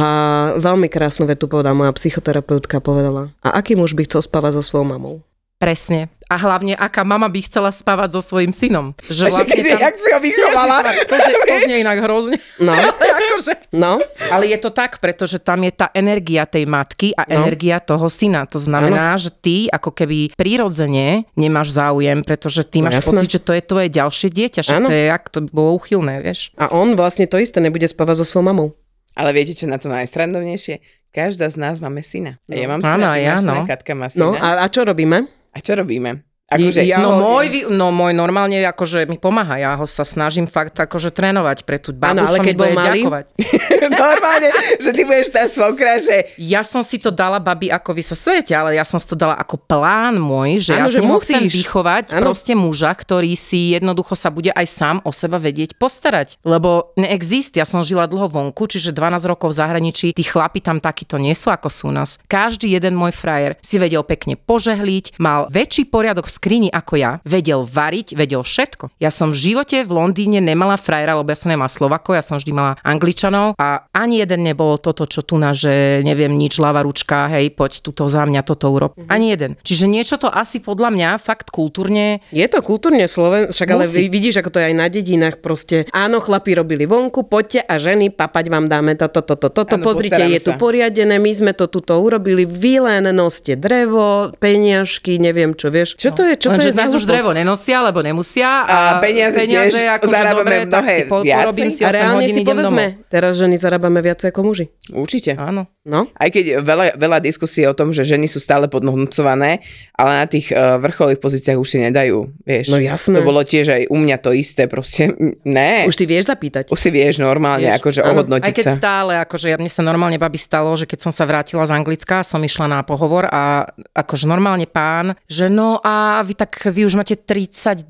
veľmi 0.59 0.91
krásnu 0.91 1.23
vetu 1.23 1.47
povedala 1.47 1.71
moja 1.71 1.95
psychoterapeutka, 1.95 2.83
povedala, 2.83 3.31
a 3.39 3.55
aký 3.55 3.79
muž 3.79 3.95
by 3.95 4.03
chcel 4.03 4.19
spávať 4.19 4.59
so 4.59 4.75
svojou 4.75 4.91
mamou? 4.91 5.15
Presne. 5.59 6.07
A 6.25 6.37
hlavne, 6.37 6.71
aká 6.71 7.03
mama 7.03 7.25
by 7.25 7.41
chcela 7.41 7.67
spávať 7.67 8.15
so 8.15 8.21
svojím 8.23 8.53
synom. 8.53 8.93
Že 9.01 9.27
Ešte 9.27 9.43
keď, 9.49 9.81
jak 9.81 9.95
si 9.97 10.07
ho 10.07 10.19
vychovala. 10.21 10.77
To, 11.03 11.15
znie, 11.17 11.35
to 11.35 11.55
znie 11.59 11.77
inak 11.81 11.99
hrozne. 11.99 12.37
No. 12.59 12.71
Ale 12.79 12.93
akože... 12.95 13.53
No, 13.71 13.99
Ale 14.29 14.47
je 14.47 14.57
to 14.57 14.69
tak, 14.69 14.97
pretože 14.97 15.35
tam 15.37 15.59
je 15.59 15.73
tá 15.73 15.91
energia 15.91 16.45
tej 16.45 16.63
matky 16.63 17.11
a 17.11 17.25
No. 17.25 17.43
energia 17.43 17.77
toho 17.77 18.07
syna. 18.07 18.45
To 18.45 18.55
znamená, 18.55 19.17
že 19.17 19.33
ty 19.33 19.67
ako 19.67 19.91
keby 19.91 20.31
prirodzene 20.33 21.27
nemáš 21.35 21.73
záujem, 21.73 22.21
pretože 22.21 22.63
ty 22.63 22.79
No 22.79 22.87
máš 22.87 23.01
jasné. 23.01 23.09
pocit, 23.11 23.29
že 23.29 23.41
to 23.41 23.51
je 23.51 23.61
tvoje 23.61 23.87
ďalšie 23.89 24.29
dieťa. 24.29 24.61
Že 24.61 24.73
Áno. 24.75 24.87
to 24.87 24.93
je, 24.93 25.03
jak 25.07 25.23
to 25.27 25.39
bolo 25.45 25.75
uchylné, 25.75 26.21
vieš. 26.21 26.53
a 26.55 26.69
on 26.69 26.93
vlastne 26.93 27.25
to 27.25 27.35
isté 27.35 27.59
nebude 27.59 27.83
spávať 27.83 28.21
so 28.21 28.25
svojou 28.29 28.47
mamou. 28.47 28.67
Ale 29.11 29.33
viete, 29.33 29.51
čo 29.51 29.65
na 29.65 29.75
to 29.75 29.89
najstrandovnejšie? 29.89 30.79
Každá 31.09 31.49
z 31.49 31.57
nás 31.57 31.81
máme 31.81 31.99
syna. 31.99 32.37
A 32.45 32.53
ja 32.53 32.69
mám 32.69 32.79
Áno, 32.79 33.01
syna, 33.01 33.09
ty 33.11 33.19
ja, 33.19 33.33
máš 33.33 33.41
syna, 33.41 33.49
no. 33.51 33.61
Katka 33.65 33.91
má 33.91 34.07
No 34.13 34.27
syna. 34.29 34.39
a, 34.39 34.49
a 34.61 34.65
čo 34.69 34.85
robíme? 34.85 35.17
A 35.53 35.57
čo 35.59 35.73
robíme? 35.75 36.28
Akože, 36.49 36.81
Ja 36.81 36.97
No 36.99 37.13
ho- 37.13 37.21
môj, 37.21 37.45
no 37.67 37.89
môj 37.89 38.11
normálne 38.11 38.57
akože 38.59 39.05
mi 39.05 39.15
pomáha, 39.15 39.55
ja 39.55 39.71
ho 39.73 39.85
sa 39.85 40.01
snažím 40.01 40.45
fakt 40.45 40.73
akože 40.73 41.09
trénovať 41.09 41.61
pre 41.61 41.77
tú 41.77 41.91
babu, 41.91 42.19
ale 42.19 42.33
čo 42.33 42.41
mi 42.41 42.47
keď 42.47 42.55
bol 42.55 42.65
bude 42.65 42.75
malý? 42.75 42.99
ďakovať. 42.99 43.25
normálne, 43.91 44.49
že 44.77 44.89
ty 44.89 45.01
budeš 45.03 45.29
tá 45.29 45.43
svokra, 45.45 45.97
že 45.97 46.33
Ja 46.35 46.61
som 46.61 46.81
si 46.81 46.97
to 46.97 47.09
dala, 47.09 47.37
babi, 47.37 47.69
ako 47.69 47.91
vy 47.91 48.01
sa 48.01 48.13
svete, 48.13 48.51
ale 48.51 48.73
ja 48.73 48.83
som 48.83 48.97
si 48.97 49.05
to 49.05 49.15
dala 49.15 49.35
ako 49.35 49.55
plán 49.59 50.17
môj, 50.17 50.59
že 50.59 50.73
Áno, 50.73 50.89
ja 50.89 50.91
že 50.91 50.99
neho 50.99 51.17
chcem 51.17 51.43
musíš. 51.43 51.53
vychovať 51.55 52.03
Áno. 52.11 52.21
proste 52.23 52.53
muža, 52.53 52.91
ktorý 52.91 53.31
si 53.33 53.71
jednoducho 53.71 54.13
sa 54.13 54.29
bude 54.29 54.49
aj 54.49 54.65
sám 54.65 54.95
o 55.01 55.11
seba 55.11 55.37
vedieť 55.37 55.75
postarať. 55.75 56.41
Lebo 56.41 56.91
neexist, 56.95 57.53
ja 57.53 57.63
som 57.63 57.79
žila 57.79 58.05
dlho 58.05 58.25
vonku, 58.25 58.65
čiže 58.65 58.89
12 58.89 59.21
rokov 59.23 59.51
v 59.51 59.59
zahraničí, 59.59 60.11
tí 60.11 60.23
chlapi 60.23 60.59
tam 60.59 60.79
takíto 60.79 61.15
nie 61.15 61.31
sú 61.31 61.49
ako 61.49 61.67
sú 61.67 61.87
nás. 61.89 62.17
Každý 62.25 62.69
jeden 62.69 62.95
môj 62.95 63.11
frajer 63.11 63.53
si 63.59 63.77
vedel 63.77 64.01
pekne 64.01 64.33
požehliť, 64.35 65.17
mal 65.17 65.45
väčší 65.47 65.85
poriadok 65.85 66.25
v 66.25 66.33
skrini 66.39 66.71
ako 66.71 66.95
ja, 66.95 67.11
vedel 67.27 67.67
variť, 67.67 68.15
vedel 68.15 68.39
všetko. 68.39 68.95
Ja 69.03 69.11
som 69.11 69.35
v 69.35 69.51
živote 69.51 69.83
v 69.83 69.91
Londýne 69.91 70.39
nemala 70.39 70.79
frajera, 70.79 71.19
lebo 71.19 71.27
ja 71.27 71.35
som 71.35 71.51
nemala 71.51 71.67
Slovakov, 71.67 72.15
ja 72.15 72.23
som 72.23 72.39
vždy 72.39 72.51
mala 72.55 72.79
Angličanov 72.79 73.59
a 73.59 73.83
ani 73.91 74.23
jeden 74.23 74.47
nebolo 74.47 74.79
toto, 74.79 75.03
čo 75.03 75.19
tu 75.19 75.35
na, 75.35 75.51
že 75.51 75.99
neviem 76.07 76.31
nič, 76.31 76.55
ľava 76.63 76.87
ručka, 76.87 77.27
hej, 77.27 77.51
poď 77.51 77.83
tuto 77.83 78.07
za 78.07 78.23
mňa, 78.23 78.47
toto 78.47 78.71
urob. 78.71 78.95
Mhm. 78.95 79.11
Ani 79.11 79.35
jeden. 79.35 79.51
Čiže 79.59 79.91
niečo 79.91 80.15
to 80.15 80.31
asi 80.31 80.63
podľa 80.63 80.95
mňa 80.95 81.09
fakt 81.19 81.51
kultúrne 81.51 82.23
Je 82.31 82.47
to 82.47 82.63
kultúrne 82.63 83.03
Sloven, 83.09 83.51
však 83.51 83.67
ale 83.67 83.85
Musí. 83.89 83.95
vy 83.99 84.03
vidíš, 84.07 84.39
ako 84.39 84.49
to 84.55 84.59
je 84.63 84.65
aj 84.71 84.75
na 84.77 84.87
dedinách 84.87 85.43
proste. 85.43 85.89
Áno, 85.91 86.23
chlapi 86.23 86.55
robili 86.55 86.87
vonku, 86.87 87.27
poďte 87.27 87.65
a 87.67 87.75
ženy, 87.75 88.15
papať 88.15 88.45
vám 88.47 88.71
dáme 88.71 88.95
toto, 88.95 89.25
toto, 89.25 89.51
toto. 89.51 89.75
Áno, 89.75 89.83
Pozrite, 89.83 90.21
je 90.29 90.39
tu 90.39 90.53
sa. 90.53 90.59
poriadené, 90.61 91.17
my 91.17 91.31
sme 91.33 91.51
to 91.51 91.65
tuto 91.67 91.97
urobili, 91.97 92.45
vy 92.45 92.79
len 92.79 93.09
noste 93.11 93.57
drevo, 93.57 94.31
peniažky, 94.37 95.17
neviem 95.17 95.57
čo, 95.57 95.73
vieš. 95.73 95.97
Čo 95.97 96.13
to 96.13 96.21
je, 96.21 96.28
čo 96.35 96.47
to 96.49 96.59
Lenže 96.59 96.69
je 96.69 96.75
dnes 96.75 96.91
už 96.91 97.05
drevo 97.05 97.31
nenosia, 97.31 97.77
lebo 97.81 98.03
nemusia. 98.03 98.49
A 98.63 98.77
peniaze 98.99 99.39
tiež 99.41 99.73
akože 99.97 100.11
zarábame 100.11 100.43
dobre, 100.43 100.55
tak 100.67 100.83
mnohé 100.83 100.95
si 100.95 101.03
po, 101.07 101.17
viacej. 101.23 101.37
porobím 101.39 101.69
si 101.71 101.81
A 101.81 101.89
8 101.89 101.95
reálne 101.95 102.25
si 102.27 102.41
povedzme, 102.43 102.85
teraz 103.07 103.31
ženy 103.33 103.55
zarábame 103.55 103.99
viac 104.03 104.19
ako 104.21 104.39
muži. 104.43 104.65
určite. 104.91 105.33
Áno. 105.39 105.65
No, 105.89 106.05
Aj 106.13 106.29
keď 106.29 106.61
veľa, 106.61 107.01
veľa 107.01 107.17
diskusí 107.17 107.65
o 107.65 107.73
tom, 107.73 107.89
že 107.89 108.05
ženy 108.05 108.29
sú 108.29 108.37
stále 108.37 108.69
podhodnocované, 108.69 109.63
ale 109.97 110.11
na 110.21 110.27
tých 110.29 110.53
uh, 110.53 110.77
vrcholových 110.77 111.17
pozíciách 111.17 111.57
už 111.57 111.65
si 111.65 111.77
nedajú, 111.81 112.29
vieš. 112.45 112.69
No 112.69 112.77
jasné. 112.77 113.17
To 113.17 113.25
bolo 113.25 113.41
tiež 113.41 113.73
aj 113.73 113.81
u 113.89 113.97
mňa 113.97 114.17
to 114.21 114.29
isté, 114.29 114.69
proste, 114.69 115.09
ne. 115.41 115.89
už 115.89 115.97
ty 115.97 116.05
vieš 116.05 116.29
zapýtať. 116.29 116.69
Už 116.69 116.77
si 116.77 116.93
vieš 116.93 117.17
normálne, 117.17 117.73
Vieš, 117.73 117.81
akože 117.81 117.99
áno. 118.05 118.09
ohodnotiť 118.21 118.45
Aj 118.45 118.53
keď 118.53 118.65
sa. 118.69 118.75
stále, 118.77 119.13
akože 119.17 119.47
ja, 119.49 119.57
mne 119.57 119.71
sa 119.71 119.81
normálne 119.81 120.21
babi 120.21 120.37
stalo, 120.37 120.69
že 120.77 120.85
keď 120.85 121.09
som 121.09 121.11
sa 121.15 121.25
vrátila 121.25 121.65
z 121.65 121.73
Anglicka, 121.73 122.21
som 122.21 122.37
išla 122.37 122.69
na 122.69 122.79
pohovor 122.85 123.25
a 123.25 123.65
akože 123.97 124.29
normálne 124.29 124.69
pán, 124.69 125.17
že 125.25 125.49
no 125.49 125.81
a 125.81 126.18
vy 126.21 126.33
tak, 126.37 126.55
vy 126.69 126.85
už 126.85 126.95
máte 126.99 127.15
32, 127.17 127.87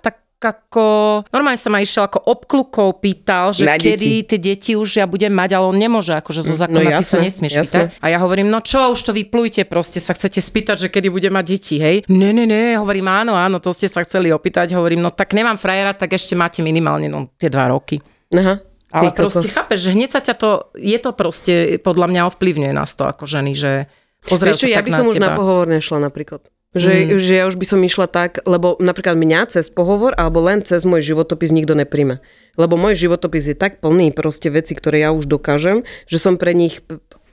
tak 0.00 0.24
ako, 0.44 0.84
normálne 1.32 1.56
sa 1.56 1.72
ma 1.72 1.80
išiel 1.80 2.04
ako 2.04 2.20
obklukov 2.28 3.00
pýtal, 3.00 3.56
že 3.56 3.64
Na 3.64 3.80
kedy 3.80 4.28
tie 4.28 4.36
deti 4.36 4.76
už 4.76 5.00
ja 5.00 5.08
budem 5.08 5.32
mať, 5.32 5.56
ale 5.56 5.64
on 5.72 5.78
nemôže, 5.80 6.12
akože 6.12 6.44
zo 6.44 6.52
zákona 6.52 7.00
ty 7.00 7.04
sa 7.04 7.16
jasné, 7.16 7.18
nesmieš 7.32 7.54
jasné. 7.56 7.64
pýtať. 7.64 8.04
A 8.04 8.06
ja 8.12 8.18
hovorím, 8.20 8.52
no 8.52 8.60
čo, 8.60 8.92
už 8.92 9.00
to 9.00 9.12
vyplujte, 9.16 9.64
proste 9.64 10.04
sa 10.04 10.12
chcete 10.12 10.44
spýtať, 10.44 10.76
že 10.86 10.88
kedy 10.92 11.08
bude 11.08 11.28
mať 11.32 11.44
deti, 11.48 11.76
hej? 11.80 12.04
Ne, 12.12 12.36
ne, 12.36 12.44
ne, 12.44 12.76
hovorím, 12.76 13.08
áno, 13.08 13.32
áno, 13.32 13.56
to 13.56 13.72
ste 13.72 13.88
sa 13.88 14.04
chceli 14.04 14.28
opýtať, 14.28 14.76
hovorím, 14.76 15.00
no 15.00 15.10
tak 15.10 15.32
nemám 15.32 15.56
frajera, 15.56 15.96
tak 15.96 16.12
ešte 16.12 16.36
máte 16.36 16.60
minimálne 16.60 17.08
no, 17.08 17.32
tie 17.40 17.48
dva 17.48 17.72
roky. 17.72 17.98
Aha. 18.36 18.60
Ale 18.94 19.10
ty 19.10 19.26
proste 19.26 19.50
kokos. 19.50 19.56
chápeš, 19.58 19.80
že 19.90 19.90
hneď 19.90 20.10
sa 20.12 20.20
ťa 20.22 20.34
to, 20.38 20.50
je 20.78 20.98
to 21.02 21.10
proste, 21.18 21.82
podľa 21.82 22.06
mňa 22.14 22.20
ovplyvňuje 22.30 22.70
nás 22.70 22.94
to 22.94 23.02
ako 23.02 23.26
ženy, 23.26 23.58
že 23.58 23.90
pozrieš 24.22 24.54
Vieš 24.54 24.62
čo, 24.62 24.68
ja 24.70 24.86
by 24.86 24.90
som 24.94 25.10
už 25.10 25.18
na 25.18 25.34
pohovor 25.34 25.66
nešla 25.66 25.98
napríklad. 25.98 26.46
Že, 26.74 26.92
mm. 27.14 27.22
že 27.22 27.32
ja 27.38 27.44
už 27.46 27.54
by 27.54 27.66
som 27.70 27.80
išla 27.86 28.10
tak, 28.10 28.42
lebo 28.42 28.74
napríklad 28.82 29.14
mňa 29.14 29.46
cez 29.46 29.70
pohovor 29.70 30.10
alebo 30.18 30.42
len 30.42 30.58
cez 30.66 30.82
môj 30.82 31.06
životopis 31.06 31.54
nikto 31.54 31.78
nepríjme. 31.78 32.18
Lebo 32.58 32.74
môj 32.74 32.98
životopis 32.98 33.46
je 33.46 33.54
tak 33.54 33.78
plný 33.78 34.10
proste 34.10 34.50
veci, 34.50 34.74
ktoré 34.74 35.06
ja 35.06 35.14
už 35.14 35.30
dokážem, 35.30 35.86
že 36.10 36.18
som 36.18 36.34
pre 36.34 36.50
nich 36.50 36.82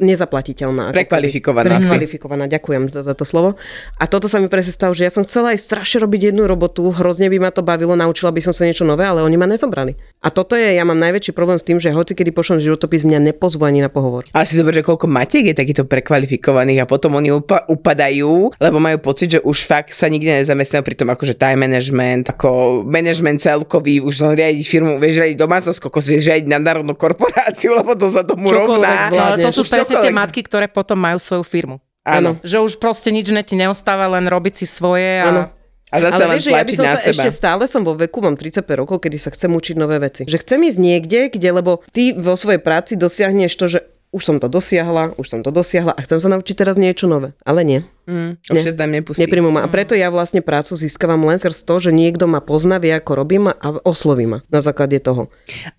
nezaplatiteľná. 0.02 0.90
Prekvalifikovaná. 0.92 1.78
Prekvalifikovaná, 1.78 2.50
ďakujem 2.50 2.90
za, 2.90 3.06
za 3.06 3.14
to 3.14 3.22
slovo. 3.22 3.56
A 4.02 4.10
toto 4.10 4.26
sa 4.26 4.42
mi 4.42 4.50
presne 4.50 4.74
stalo, 4.74 4.98
že 4.98 5.06
ja 5.06 5.14
som 5.14 5.22
chcela 5.22 5.54
aj 5.54 5.62
strašne 5.62 6.02
robiť 6.02 6.34
jednu 6.34 6.50
robotu, 6.50 6.90
hrozne 6.90 7.30
by 7.30 7.38
ma 7.38 7.50
to 7.54 7.62
bavilo, 7.62 7.94
naučila 7.94 8.34
by 8.34 8.42
som 8.42 8.52
sa 8.52 8.66
niečo 8.66 8.84
nové, 8.84 9.06
ale 9.06 9.22
oni 9.22 9.38
ma 9.38 9.46
nezobrali. 9.46 9.94
A 10.22 10.30
toto 10.30 10.54
je, 10.54 10.78
ja 10.78 10.86
mám 10.86 11.02
najväčší 11.02 11.34
problém 11.34 11.58
s 11.58 11.66
tým, 11.66 11.82
že 11.82 11.90
hoci 11.90 12.14
kedy 12.14 12.30
pošlem 12.30 12.62
životopis, 12.62 13.02
mňa 13.02 13.34
nepozvú 13.34 13.66
ani 13.66 13.82
na 13.82 13.90
pohovor. 13.90 14.30
Ale 14.38 14.46
si 14.46 14.54
zober, 14.54 14.78
že 14.78 14.86
koľko 14.86 15.10
matiek 15.10 15.50
je 15.50 15.58
takýchto 15.58 15.90
prekvalifikovaných 15.90 16.86
a 16.86 16.86
potom 16.86 17.18
oni 17.18 17.34
upa- 17.34 17.66
upadajú, 17.66 18.54
lebo 18.62 18.78
majú 18.78 19.02
pocit, 19.02 19.34
že 19.34 19.40
už 19.42 19.66
fakt 19.66 19.98
sa 19.98 20.06
nikde 20.06 20.46
nezamestnajú 20.46 20.86
pri 20.86 20.94
tom 20.94 21.10
akože 21.10 21.34
time 21.34 21.66
management, 21.66 22.30
ako 22.38 22.86
management 22.86 23.42
celkový, 23.42 23.98
už 23.98 24.22
len 24.22 24.38
riadiť 24.38 24.66
firmu, 24.70 25.02
vieš 25.02 25.26
riadiť 25.26 25.42
domácnosť, 25.42 25.90
kokos 25.90 26.06
vieš 26.06 26.30
riadiť 26.30 26.54
nadnárodnú 26.54 26.94
korporáciu, 26.94 27.74
lebo 27.82 27.98
to 27.98 28.06
sa 28.14 28.22
tomu 28.22 28.46
Čokoľvek 28.46 28.78
rovná. 28.78 29.10
zvládneš. 29.10 29.42
Ale 29.42 29.46
to 29.50 29.52
sú 29.58 29.64
presne 29.66 29.96
tie 30.06 30.14
matky, 30.14 30.46
ktoré 30.46 30.70
potom 30.70 31.02
majú 31.02 31.18
svoju 31.18 31.42
firmu. 31.42 31.82
Áno. 32.06 32.38
Že 32.46 32.62
už 32.70 32.74
proste 32.78 33.10
nič 33.10 33.34
ne 33.34 33.42
ti 33.42 33.58
neostáva, 33.58 34.06
len 34.06 34.30
robiť 34.30 34.54
si 34.62 34.66
svoje 34.70 35.18
a... 35.18 35.34
Áno. 35.34 35.44
A 35.92 36.00
zase 36.00 36.24
Ale 36.24 36.40
vieš, 36.40 36.48
ja 36.48 36.64
by 36.64 36.74
som 36.74 36.88
sa 36.88 37.00
seba. 37.04 37.12
ešte 37.12 37.30
stále 37.36 37.64
som 37.68 37.84
vo 37.84 38.00
veku, 38.00 38.24
mám 38.24 38.40
35 38.40 38.64
rokov, 38.80 39.04
kedy 39.04 39.18
sa 39.20 39.28
chcem 39.36 39.52
učiť 39.52 39.76
nové 39.76 40.00
veci. 40.00 40.24
Že 40.24 40.40
chcem 40.40 40.60
ísť 40.64 40.80
niekde, 40.80 41.20
kde, 41.36 41.50
lebo 41.52 41.84
ty 41.92 42.16
vo 42.16 42.40
svojej 42.40 42.64
práci 42.64 42.96
dosiahneš 42.96 43.52
to, 43.60 43.66
že 43.68 43.80
už 44.12 44.24
som 44.28 44.38
to 44.44 44.52
dosiahla, 44.52 45.16
už 45.16 45.28
som 45.32 45.40
to 45.40 45.56
dosiahla 45.56 45.96
a 45.96 46.04
chcem 46.04 46.20
sa 46.20 46.28
naučiť 46.28 46.56
teraz 46.56 46.76
niečo 46.76 47.08
nové. 47.08 47.32
Ale 47.48 47.64
nie. 47.64 47.80
Mm, 48.12 48.44
už 48.44 48.60
ťa 48.68 48.76
tam 48.76 48.92
nepustí. 48.92 49.24
Ma. 49.24 49.64
A 49.64 49.72
preto 49.72 49.96
ja 49.96 50.12
vlastne 50.12 50.44
prácu 50.44 50.76
získavam 50.76 51.24
len 51.24 51.40
skrz 51.40 51.64
to, 51.64 51.80
že 51.80 51.96
niekto 51.96 52.28
ma 52.28 52.44
pozná, 52.44 52.76
vie 52.76 52.92
ako 52.92 53.24
robím 53.24 53.48
a 53.48 53.68
osloví 53.88 54.28
ma 54.28 54.44
na 54.52 54.60
základe 54.60 55.00
toho. 55.00 55.32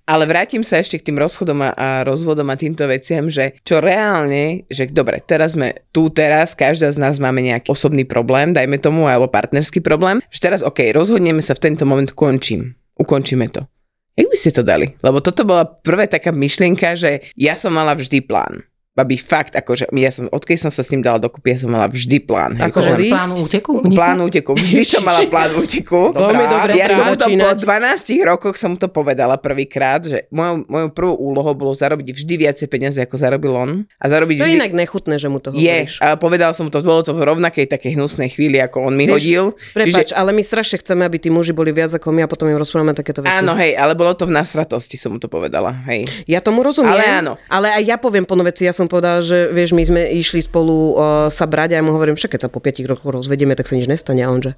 Ale 0.09 0.25
vrátim 0.25 0.65
sa 0.65 0.81
ešte 0.81 0.97
k 0.97 1.12
tým 1.12 1.21
rozchodom 1.21 1.61
a, 1.61 1.71
a 1.77 1.89
rozvodom 2.09 2.49
a 2.49 2.57
týmto 2.57 2.89
veciam, 2.89 3.29
že 3.29 3.61
čo 3.69 3.85
reálne, 3.85 4.65
že 4.73 4.89
dobre, 4.89 5.21
teraz 5.21 5.53
sme 5.53 5.85
tu 5.93 6.09
teraz, 6.09 6.57
každá 6.57 6.89
z 6.89 6.97
nás 6.97 7.21
máme 7.21 7.45
nejaký 7.45 7.69
osobný 7.69 8.09
problém, 8.09 8.57
dajme 8.57 8.81
tomu, 8.81 9.12
alebo 9.12 9.29
partnerský 9.29 9.85
problém, 9.85 10.25
že 10.33 10.41
teraz, 10.41 10.65
OK, 10.65 10.89
rozhodneme 10.97 11.45
sa 11.45 11.53
v 11.53 11.69
tento 11.69 11.85
moment, 11.85 12.09
končím. 12.17 12.81
Ukončíme 12.97 13.53
to. 13.53 13.69
Jak 14.12 14.28
by 14.28 14.37
ste 14.37 14.50
to 14.52 14.62
dali? 14.64 14.92
Lebo 15.00 15.25
toto 15.25 15.49
bola 15.49 15.64
prvá 15.64 16.04
taká 16.04 16.33
myšlienka, 16.35 16.97
že 17.00 17.25
ja 17.33 17.57
som 17.57 17.73
mala 17.73 17.97
vždy 17.97 18.21
plán. 18.25 18.61
Babi, 18.92 19.16
fakt, 19.16 19.56
akože 19.56 19.88
ja 19.96 20.12
som, 20.12 20.28
odkedy 20.28 20.61
som 20.61 20.68
sa 20.68 20.84
s 20.84 20.92
ním 20.92 21.00
dala 21.00 21.16
dokupy, 21.16 21.56
ja 21.56 21.64
som 21.64 21.72
mala 21.72 21.88
vždy 21.88 22.28
plán. 22.28 22.61
hej, 22.61 22.68
Ako 22.68 22.84
akože-? 22.84 23.08
Plán 23.08 23.30
úteku? 23.40 23.72
Plán 23.88 24.18
úteku. 24.20 24.52
Vždy 24.52 24.84
som 24.84 25.00
mala 25.00 25.25
plán 25.32 25.49
úteku. 25.56 26.12
Veľmi 26.12 26.44
dobre 26.44 26.76
Ja 26.76 26.92
som 26.92 27.00
to 27.16 27.25
po 27.25 27.32
začínať. 27.32 27.56
12 27.64 28.28
rokoch 28.28 28.61
som 28.61 28.76
mu 28.76 28.76
to 28.76 28.92
povedala 28.92 29.40
prvýkrát, 29.40 30.04
že 30.04 30.28
mojou, 30.28 30.68
mojou 30.68 30.88
prvou 30.92 31.16
úlohou 31.25 31.56
bolo 31.56 31.72
zarobiť 31.72 32.04
vždy 32.04 32.34
viacej 32.44 32.68
peniaze, 32.68 33.00
ako 33.00 33.16
zarobil 33.16 33.56
on. 33.56 33.88
A 33.96 34.04
zarobiť 34.12 34.37
To 34.37 34.44
je 34.44 34.50
vždy... 34.52 34.61
inak 34.61 34.72
nechutné, 34.76 35.16
že 35.16 35.28
mu 35.32 35.40
to 35.40 35.56
je, 35.56 35.56
hovoríš. 35.56 35.96
a 36.04 36.20
povedal 36.20 36.52
som 36.52 36.68
to, 36.68 36.84
bolo 36.84 37.00
to 37.00 37.16
v 37.16 37.25
rovnakej 37.25 37.72
takej 37.72 37.96
hnusnej 37.96 38.28
chvíli, 38.28 38.61
ako 38.61 38.92
on 38.92 38.92
mi 38.92 39.08
Vieš, 39.08 39.16
hodil. 39.16 39.44
Prepač, 39.72 40.12
ale 40.12 40.37
my 40.37 40.44
strašne 40.44 40.84
chceme, 40.84 41.08
aby 41.08 41.16
tí 41.16 41.32
muži 41.32 41.56
boli 41.56 41.72
viac 41.72 41.96
ako 41.96 42.12
my 42.12 42.25
a 42.25 42.28
potom 42.28 42.44
im 42.44 42.61
rozprávame 42.61 42.92
takéto 42.92 43.25
veci. 43.25 43.40
Áno, 43.40 43.56
hej, 43.56 43.72
ale 43.72 43.96
bolo 43.96 44.12
to 44.12 44.28
v 44.28 44.37
nasratosti, 44.37 45.00
som 45.00 45.16
mu 45.16 45.18
to 45.18 45.32
povedala, 45.32 45.72
hej. 45.88 46.04
Ja 46.28 46.44
tomu 46.44 46.61
rozumiem. 46.61 46.92
Ale 46.92 47.25
áno. 47.25 47.32
Ale 47.49 47.72
aj 47.72 47.82
ja 47.88 47.96
poviem 47.96 48.28
plno 48.28 48.44
veci. 48.44 48.68
Ja 48.68 48.76
som 48.76 48.82
povedala, 48.89 49.21
že 49.21 49.51
vieš, 49.51 49.75
my 49.77 49.83
sme 49.85 50.03
išli 50.17 50.41
spolu 50.41 50.95
uh, 50.95 51.29
sa 51.29 51.45
brať 51.45 51.75
a 51.75 51.77
ja 51.79 51.85
mu 51.85 51.95
hovorím, 51.95 52.17
však 52.17 52.39
keď 52.39 52.41
sa 52.47 52.51
po 52.51 52.62
5 52.62 52.87
rokoch 52.89 53.11
rozvedieme, 53.11 53.53
tak 53.53 53.69
sa 53.69 53.77
nič 53.77 53.91
nestane. 53.91 54.23
A 54.25 54.31
on 54.31 54.41
že, 54.41 54.53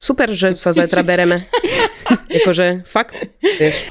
super, 0.00 0.30
že 0.32 0.54
sa 0.56 0.72
zajtra 0.72 1.04
bereme. 1.04 1.44
Akože, 2.42 2.86
fakt, 2.88 3.18
vieš. 3.60 3.86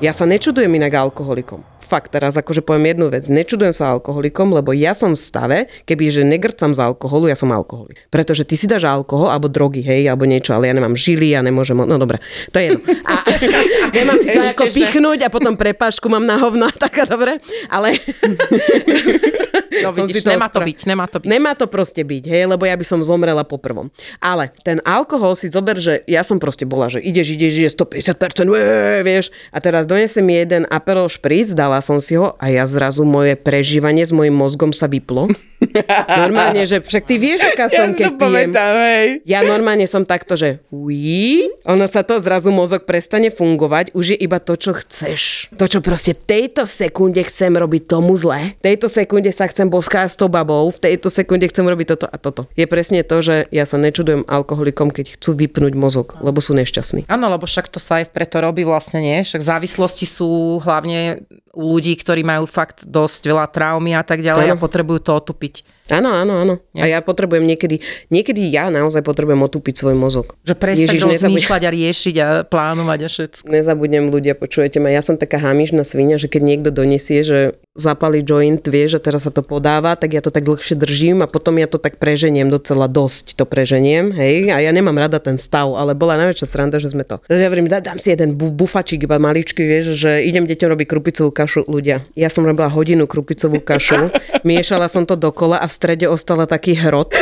Ja 0.00 0.12
sa 0.12 0.28
nečudujem 0.28 0.72
inak 0.76 0.92
alkoholikom. 0.92 1.75
Fakt, 1.86 2.10
teraz 2.10 2.34
akože 2.34 2.66
poviem 2.66 2.98
jednu 2.98 3.06
vec. 3.14 3.30
Nečudujem 3.30 3.70
sa 3.70 3.94
alkoholikom, 3.94 4.50
lebo 4.50 4.74
ja 4.74 4.90
som 4.90 5.14
v 5.14 5.20
stave, 5.22 5.58
keby 5.86 6.10
že 6.10 6.26
negrcam 6.26 6.74
z 6.74 6.82
alkoholu, 6.82 7.30
ja 7.30 7.38
som 7.38 7.54
alkoholik. 7.54 8.10
Pretože 8.10 8.42
ty 8.42 8.58
si 8.58 8.66
dáš 8.66 8.90
alkohol 8.90 9.30
alebo 9.30 9.46
drogy, 9.46 9.86
hej, 9.86 10.10
alebo 10.10 10.26
niečo, 10.26 10.50
ale 10.50 10.66
ja 10.66 10.74
nemám 10.74 10.98
žily, 10.98 11.38
ja 11.38 11.46
nemôžem, 11.46 11.78
no 11.78 11.94
dobre, 11.94 12.18
to 12.50 12.58
je 12.58 12.74
jedno. 12.74 12.82
A 13.06 13.14
nemám 14.02 14.18
si 14.18 14.34
to 14.34 14.40
Ešte, 14.42 14.50
ako 14.58 14.64
pichnúť 14.74 15.18
a 15.22 15.28
potom 15.30 15.54
prepášku 15.54 16.10
mám 16.10 16.26
na 16.26 16.42
hovno 16.42 16.66
a 16.66 16.74
tak 16.74 16.98
a 16.98 17.04
dobre, 17.06 17.38
ale... 17.70 17.94
No 19.82 19.92
vidíš, 19.92 20.24
to 20.24 20.32
nemá 20.32 20.48
to 20.48 20.60
byť, 20.62 20.78
nemá 20.88 21.04
to 21.08 21.18
byť. 21.20 21.28
Nemá 21.28 21.52
to 21.56 21.66
proste 21.68 22.00
byť, 22.00 22.24
hej, 22.28 22.42
lebo 22.48 22.64
ja 22.64 22.76
by 22.76 22.84
som 22.86 23.00
zomrela 23.04 23.44
po 23.44 23.60
prvom. 23.60 23.92
Ale 24.22 24.52
ten 24.64 24.80
alkohol 24.84 25.36
si 25.36 25.52
zober, 25.52 25.76
že 25.80 26.00
ja 26.08 26.24
som 26.24 26.40
proste 26.40 26.64
bola, 26.64 26.88
že 26.88 27.02
ideš, 27.02 27.36
ideš, 27.36 27.52
ideš 27.60 27.74
150%, 27.76 28.48
ué, 28.48 29.04
vieš, 29.04 29.32
a 29.52 29.58
teraz 29.60 29.84
donesem 29.84 30.24
jeden 30.24 30.64
Aperol 30.72 31.08
špric, 31.10 31.52
dala 31.52 31.75
som 31.80 31.98
si 31.98 32.14
ho 32.14 32.36
a 32.36 32.46
ja 32.48 32.64
zrazu 32.64 33.02
moje 33.02 33.34
prežívanie 33.34 34.04
s 34.04 34.12
mojim 34.12 34.34
mozgom 34.34 34.70
sa 34.70 34.86
vyplo. 34.86 35.28
Normálne, 36.22 36.64
že 36.64 36.80
však 36.80 37.04
ty 37.04 37.16
vieš, 37.16 37.42
aká 37.44 37.66
Ja 37.66 37.82
som, 37.82 37.88
si 37.92 38.00
keď 38.00 38.06
to 38.06 38.16
pijem. 38.16 38.50
pamätám, 38.52 38.74
hej. 38.86 39.06
Ja 39.24 39.40
normálne 39.42 39.86
som 39.88 40.04
takto, 40.04 40.36
že 40.36 40.60
uí, 40.68 41.48
ono 41.64 41.84
sa 41.88 42.06
to 42.06 42.16
zrazu 42.20 42.52
mozog 42.52 42.84
prestane 42.84 43.28
fungovať, 43.28 43.92
už 43.92 44.14
je 44.14 44.18
iba 44.20 44.38
to, 44.38 44.54
čo 44.54 44.76
chceš. 44.76 45.50
To, 45.56 45.66
čo 45.66 45.80
proste 45.80 46.14
tejto 46.14 46.64
sekunde 46.64 47.20
chcem 47.26 47.52
robiť 47.52 47.88
tomu 47.88 48.14
zle, 48.16 48.54
v 48.60 48.62
tejto 48.62 48.86
sekunde 48.86 49.32
sa 49.32 49.48
chcem 49.48 49.66
boskať 49.66 50.12
s 50.12 50.16
tou 50.16 50.28
babou, 50.30 50.68
v 50.70 50.78
tejto 50.78 51.08
sekunde 51.10 51.48
chcem 51.48 51.66
robiť 51.66 51.86
toto 51.96 52.06
a 52.06 52.16
toto. 52.16 52.42
Je 52.54 52.68
presne 52.68 53.02
to, 53.02 53.18
že 53.20 53.48
ja 53.50 53.64
sa 53.66 53.76
nečudujem 53.76 54.22
alkoholikom, 54.28 54.92
keď 54.92 55.18
chcú 55.18 55.34
vypnúť 55.34 55.74
mozog, 55.74 56.14
lebo 56.20 56.38
sú 56.38 56.54
nešťastní. 56.54 57.08
Áno, 57.10 57.26
lebo 57.26 57.44
však 57.48 57.68
to 57.68 57.80
sa 57.82 58.00
aj 58.04 58.12
preto 58.14 58.38
robí 58.38 58.62
vlastne, 58.62 59.02
nie? 59.02 59.18
Však 59.24 59.42
závislosti 59.42 60.06
sú 60.06 60.60
hlavne 60.62 61.26
ľudí, 61.56 61.96
ktorí 61.96 62.20
majú 62.20 62.44
fakt 62.44 62.84
dosť 62.84 63.32
veľa 63.32 63.48
traumy 63.48 63.96
a 63.96 64.04
tak 64.04 64.20
ďalej 64.20 64.52
Áno. 64.52 64.60
a 64.60 64.62
potrebujú 64.62 65.00
to 65.00 65.16
otupiť. 65.16 65.64
Áno, 65.88 66.12
áno, 66.12 66.42
áno. 66.42 66.54
A 66.76 66.84
ja 66.90 66.98
potrebujem 67.00 67.46
niekedy, 67.46 67.78
niekedy 68.10 68.50
ja 68.50 68.68
naozaj 68.68 69.06
potrebujem 69.06 69.38
otúpiť 69.40 69.74
svoj 69.80 69.96
mozog. 69.96 70.34
Že 70.42 70.54
prestať 70.58 70.98
rozmýšľať 70.98 71.62
a 71.62 71.70
riešiť 71.70 72.14
a 72.20 72.28
plánovať 72.44 73.00
a 73.06 73.08
všetko. 73.08 73.46
Nezabudnem 73.48 74.10
ľudia, 74.10 74.34
počujete 74.34 74.82
ma, 74.82 74.90
ja 74.90 75.00
som 75.00 75.16
taká 75.16 75.38
hamižná 75.40 75.86
svinia, 75.86 76.18
že 76.18 76.26
keď 76.26 76.42
niekto 76.42 76.70
donesie, 76.74 77.22
že 77.22 77.54
zapali 77.76 78.24
joint, 78.24 78.64
vie, 78.64 78.84
že 78.88 78.98
teraz 78.98 79.28
sa 79.28 79.32
to 79.32 79.44
podáva, 79.44 79.94
tak 79.94 80.16
ja 80.16 80.24
to 80.24 80.32
tak 80.32 80.48
dlhšie 80.48 80.74
držím 80.74 81.22
a 81.22 81.30
potom 81.30 81.60
ja 81.60 81.68
to 81.68 81.76
tak 81.76 82.00
preženiem 82.00 82.48
docela 82.48 82.88
dosť, 82.88 83.36
to 83.36 83.44
preženiem, 83.44 84.10
hej, 84.16 84.50
a 84.50 84.58
ja 84.64 84.72
nemám 84.72 84.96
rada 84.96 85.20
ten 85.20 85.36
stav, 85.36 85.76
ale 85.76 85.92
bola 85.92 86.16
najväčšia 86.16 86.46
sranda, 86.48 86.80
že 86.80 86.90
sme 86.90 87.04
to. 87.04 87.20
Takže 87.28 87.42
ja 87.44 87.48
hovorím, 87.52 87.68
dá, 87.68 87.78
dám 87.84 88.00
si 88.00 88.10
jeden 88.10 88.34
bu- 88.34 88.52
bufačík, 88.52 89.04
iba 89.04 89.20
maličký, 89.20 89.62
vieš, 89.62 90.00
že 90.00 90.24
idem 90.24 90.48
deťom 90.48 90.72
robiť 90.72 90.86
krupicovú 90.88 91.30
kašu 91.30 91.68
ľudia. 91.68 92.02
Ja 92.16 92.32
som 92.32 92.48
robila 92.48 92.72
hodinu 92.72 93.04
krupicovú 93.04 93.60
kašu, 93.60 94.10
miešala 94.42 94.88
som 94.88 95.04
to 95.04 95.14
dokola 95.14 95.60
a 95.60 95.68
v 95.68 95.72
strede 95.76 96.08
ostala 96.08 96.48
taký 96.48 96.74
hrot. 96.74 97.12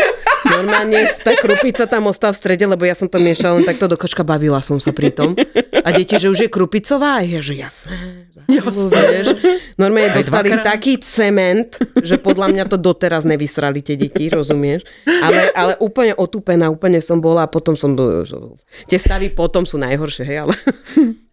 Normálne 0.65 1.05
tá 1.21 1.37
krupica 1.37 1.85
tam 1.85 2.09
ostala 2.09 2.33
v 2.33 2.41
strede, 2.41 2.65
lebo 2.65 2.89
ja 2.89 2.97
som 2.97 3.05
to 3.05 3.21
miešala 3.21 3.61
len 3.61 3.69
takto 3.69 3.85
do 3.85 4.01
kočka, 4.01 4.25
bavila 4.25 4.65
som 4.65 4.81
sa 4.81 4.97
pri 4.97 5.13
tom. 5.13 5.37
A 5.85 5.93
deti, 5.93 6.17
že 6.17 6.33
už 6.33 6.49
je 6.49 6.49
krupicová? 6.49 7.21
A 7.21 7.23
ja, 7.23 7.45
že 7.45 7.61
jasné. 7.61 8.33
Vieš. 8.49 9.37
Normálne 9.77 10.17
dostali 10.17 10.49
taký 10.65 10.97
cement, 11.05 11.77
že 12.01 12.17
podľa 12.17 12.49
mňa 12.49 12.65
to 12.73 12.81
doteraz 12.81 13.29
nevysrali 13.29 13.85
tie 13.85 14.01
deti, 14.01 14.33
rozumieš? 14.33 14.89
Ale, 15.05 15.53
ale 15.53 15.73
úplne 15.85 16.17
otúpená, 16.17 16.73
úplne 16.73 17.05
som 17.05 17.21
bola 17.21 17.45
a 17.45 17.53
potom 17.53 17.77
som... 17.77 17.93
Tie 18.89 18.97
stavy 18.97 19.29
potom 19.29 19.69
sú 19.69 19.77
najhoršie, 19.77 20.25
hej, 20.25 20.39
ale... 20.49 20.57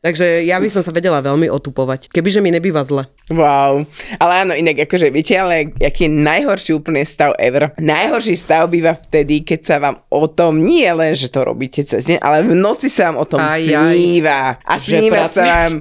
Takže 0.01 0.41
ja 0.41 0.57
by 0.57 0.65
som 0.65 0.81
sa 0.81 0.89
vedela 0.89 1.21
veľmi 1.21 1.45
otupovať, 1.47 2.09
kebyže 2.09 2.41
mi 2.41 2.49
nebýva 2.49 2.81
zle. 2.81 3.05
Wow. 3.29 3.85
Ale 4.17 4.33
áno, 4.41 4.53
inak 4.53 4.89
akože 4.89 5.07
viete, 5.07 5.37
ale 5.37 5.69
aký 5.71 6.09
je 6.09 6.17
najhorší 6.17 6.73
úplne 6.73 7.05
stav 7.05 7.37
ever. 7.37 7.69
Najhorší 7.77 8.33
stav 8.33 8.65
býva 8.67 8.93
vtedy, 8.93 9.41
keď 9.41 9.59
sa 9.61 9.75
vám 9.77 10.01
o 10.07 10.25
tom 10.25 10.57
nie 10.57 10.89
len, 10.89 11.13
že 11.13 11.29
to 11.29 11.45
robíte 11.45 11.85
cez 11.85 12.01
deň, 12.03 12.17
ale 12.17 12.41
v 12.41 12.57
noci 12.57 12.89
sa 12.89 13.07
vám 13.07 13.17
o 13.17 13.25
tom 13.25 13.39
Aj, 13.39 13.55
aj. 13.55 13.61
sníva. 13.61 14.39
A 14.59 14.73
Že 14.75 14.89
sníva 14.97 15.15
sa 15.15 15.21
pracuješ. 15.21 15.45
vám 15.47 15.73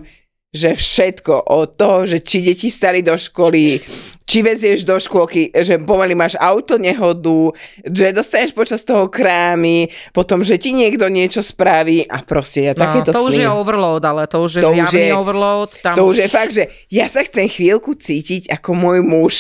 že 0.51 0.75
všetko 0.75 1.47
od 1.49 1.69
toho, 1.73 2.03
že 2.05 2.19
či 2.19 2.43
deti 2.43 2.67
stali 2.67 3.01
do 3.01 3.15
školy, 3.15 3.79
či 4.21 4.39
vezieš 4.41 4.83
do 4.83 4.95
škôlky, 4.95 5.55
že 5.55 5.79
pomaly 5.79 6.13
máš 6.13 6.35
auto 6.37 6.75
nehodu, 6.75 7.55
že 7.81 8.11
dostaneš 8.11 8.51
počas 8.51 8.83
toho 8.83 9.07
krámy, 9.07 9.87
potom, 10.11 10.41
že 10.41 10.57
ti 10.57 10.73
niekto 10.73 11.07
niečo 11.07 11.39
spraví 11.39 12.03
a 12.05 12.19
proste 12.21 12.65
ja 12.65 12.73
No, 12.73 12.83
takéto 12.83 13.11
to 13.11 13.23
už 13.23 13.35
sny. 13.37 13.43
je 13.43 13.51
overload, 13.53 14.03
ale 14.03 14.27
to 14.27 14.39
už 14.41 14.53
je 14.53 14.61
To 14.61 14.71
už 14.73 14.79
zjavný 14.91 15.07
je- 15.07 15.15
overload. 15.15 15.71
Tam 15.79 15.95
To 15.95 16.03
už 16.05 16.17
je 16.17 16.29
fakt, 16.29 16.53
že 16.53 16.65
ja 16.89 17.07
sa 17.07 17.23
chcem 17.23 17.47
chvíľku 17.47 17.95
cítiť 17.95 18.51
ako 18.51 18.71
môj 18.73 18.99
muž. 19.01 19.35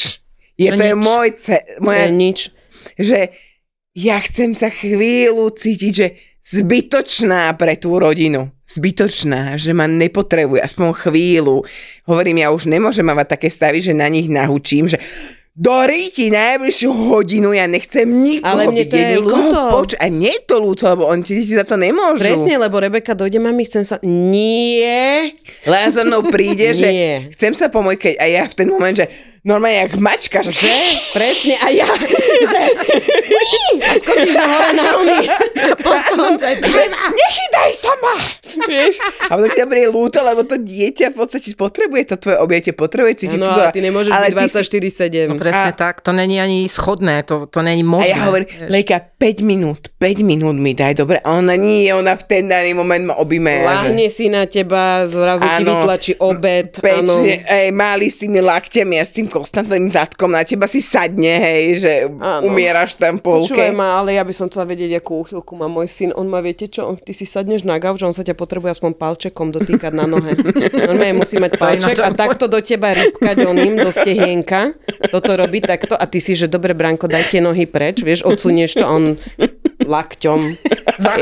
Je 0.54 0.68
Že 0.68 0.76
to 0.76 0.84
je 0.84 0.92
nič. 0.92 1.02
môj, 1.02 1.28
ce- 1.34 1.64
moja, 1.80 2.00
je 2.00 2.10
nič. 2.12 2.38
že 2.96 3.18
ja 3.92 4.16
chcem 4.20 4.54
sa 4.54 4.68
chvíľu 4.68 5.50
cítiť, 5.50 5.92
že 5.92 6.06
zbytočná 6.44 7.50
pre 7.52 7.74
tú 7.74 7.96
rodinu. 7.96 8.54
Zbytočná, 8.70 9.58
že 9.58 9.74
ma 9.74 9.90
nepotrebuje 9.90 10.62
aspoň 10.62 10.94
chvíľu. 10.94 11.66
Hovorím, 12.06 12.46
ja 12.46 12.54
už 12.54 12.70
nemôžem 12.70 13.02
mať 13.02 13.34
také 13.34 13.50
stavy, 13.50 13.82
že 13.82 13.90
na 13.90 14.06
nich 14.06 14.30
nahučím, 14.30 14.86
že 14.86 15.02
do 15.60 15.74
ríti 15.82 16.30
najbližšiu 16.30 16.88
hodinu, 17.10 17.50
ja 17.50 17.66
nechcem 17.66 18.06
nikoho 18.06 18.48
Ale 18.48 18.70
mne 18.70 18.84
to 18.86 18.96
je 18.96 19.18
ľúto. 19.18 19.60
počuť. 19.74 19.98
A 19.98 20.06
nie 20.06 20.30
je 20.30 20.42
to 20.46 20.56
ľúto, 20.62 20.86
lebo 20.86 21.10
oni 21.10 21.20
ti 21.26 21.42
za 21.42 21.66
to 21.66 21.74
nemôžu. 21.74 22.22
Presne, 22.22 22.54
lebo 22.56 22.78
Rebeka 22.78 23.18
dojde, 23.18 23.42
mami, 23.42 23.66
chcem 23.66 23.82
sa... 23.82 23.98
Nie. 24.06 25.34
Len 25.66 25.86
za 25.90 26.06
mnou 26.06 26.30
príde, 26.30 26.70
že 26.72 26.88
chcem 27.34 27.52
sa 27.52 27.66
keď 27.68 28.14
a 28.22 28.24
ja 28.30 28.46
v 28.46 28.54
ten 28.54 28.70
moment, 28.70 28.94
že 28.94 29.10
normálne 29.42 29.84
jak 29.84 29.98
mačka, 29.98 30.40
že? 30.46 30.70
Presne, 31.12 31.58
a 31.60 31.66
ja, 31.74 31.88
že... 32.54 32.62
A 33.80 33.92
skočíš 33.97 34.35
na 34.35 34.44
hore 34.47 34.73
na. 34.73 34.85
A 36.40 36.49
že... 36.61 36.82
nechytaj 36.90 37.70
sa 37.73 37.92
ma! 37.99 38.14
Vieš? 38.62 38.94
A 39.25 39.35
potom 39.35 39.50
ti 39.50 39.61
je 39.76 39.88
ľúto, 39.88 40.18
lebo 40.20 40.42
to 40.42 40.56
dieťa 40.56 41.11
v 41.11 41.16
podstate 41.16 41.54
potrebuje 41.54 42.02
to 42.06 42.16
tvoje 42.18 42.37
objete, 42.38 42.70
potrebuje 42.73 43.14
cítiť 43.18 43.38
No, 43.38 43.47
to. 43.47 43.61
ale 43.61 43.73
ty 43.73 43.80
nemôžeš 43.80 44.11
ale 44.11 44.28
byť 44.28 44.37
ty 44.37 44.49
si- 44.49 44.54
24-7. 45.26 45.28
No 45.28 45.37
presne 45.37 45.70
A- 45.70 45.76
tak, 45.76 46.00
to 46.00 46.11
není 46.11 46.37
ani 46.37 46.66
schodné, 46.66 47.23
to, 47.23 47.47
to 47.47 47.61
není 47.61 47.80
A 47.80 47.88
možné. 47.90 48.11
ja 48.11 48.26
hovorím. 48.26 48.49
Lejka, 48.66 48.97
5 49.16 49.40
minút, 49.42 49.80
5 49.94 50.20
minút 50.23 50.56
mi 50.56 50.73
daj, 50.73 50.94
dobre? 50.97 51.20
A 51.20 51.37
ona 51.37 51.54
nie, 51.54 51.88
ona 51.90 52.14
v 52.14 52.25
ten 52.25 52.44
daný 52.47 52.73
moment 52.73 53.04
ma 53.06 53.14
objíme. 53.16 53.62
Láhne 53.62 54.09
si 54.09 54.28
na 54.28 54.44
teba, 54.44 55.06
zrazu 55.06 55.44
ti 55.47 55.62
Áno. 55.62 55.80
vytlačí 55.80 56.12
obed. 56.18 56.80
áno. 56.80 57.20
Pečne, 57.20 57.44
ej, 57.44 57.68
mali 57.70 58.09
s 58.09 58.18
tými 58.18 58.40
lakťami 58.40 58.97
a 58.97 59.04
s 59.04 59.12
tým 59.12 59.26
konstantným 59.26 59.88
zadkom 59.88 60.28
na 60.28 60.42
teba 60.42 60.64
si 60.64 60.80
sadne, 60.80 61.38
hej, 61.40 61.62
že 61.78 61.92
Áno. 62.11 62.47
umieraš 62.47 62.97
tam 62.97 63.20
v 63.30 63.46
Počúvaj 63.46 63.70
polke. 63.70 63.78
ma, 63.78 63.88
ale 64.02 64.18
ja 64.18 64.26
by 64.26 64.34
som 64.34 64.50
chcela 64.50 64.66
vedieť, 64.66 64.99
akú 64.99 65.22
úchylku 65.22 65.54
má 65.54 65.70
môj 65.70 65.87
syn. 65.87 66.10
On 66.18 66.26
má, 66.26 66.42
viete 66.42 66.66
čo, 66.66 66.99
ty 66.99 67.14
si 67.14 67.22
sadneš 67.22 67.62
na 67.62 67.78
gauč, 67.78 68.02
on 68.02 68.10
sa 68.10 68.26
ťa 68.26 68.34
potrebuje 68.34 68.75
aspoň 68.75 68.99
palčekom 68.99 69.54
dotýkať 69.54 69.92
na 69.94 70.10
nohe. 70.10 70.34
Normálne 70.90 71.22
musí 71.22 71.38
mať 71.38 71.54
palček 71.54 72.02
a 72.02 72.10
takto 72.10 72.50
do 72.50 72.58
teba 72.58 72.90
rybkať 72.90 73.37
oným 73.46 73.78
do 73.78 73.90
stehienka. 73.94 74.75
Toto 75.14 75.38
robí 75.38 75.62
takto 75.62 75.94
a 75.94 76.04
ty 76.10 76.18
si, 76.18 76.34
že 76.34 76.50
dobre, 76.50 76.75
Branko, 76.75 77.06
daj 77.06 77.30
tie 77.30 77.40
nohy 77.44 77.70
preč, 77.70 78.02
vieš, 78.02 78.26
odsunieš 78.26 78.82
to, 78.82 78.84
on 78.84 79.04
lakťom 79.80 80.40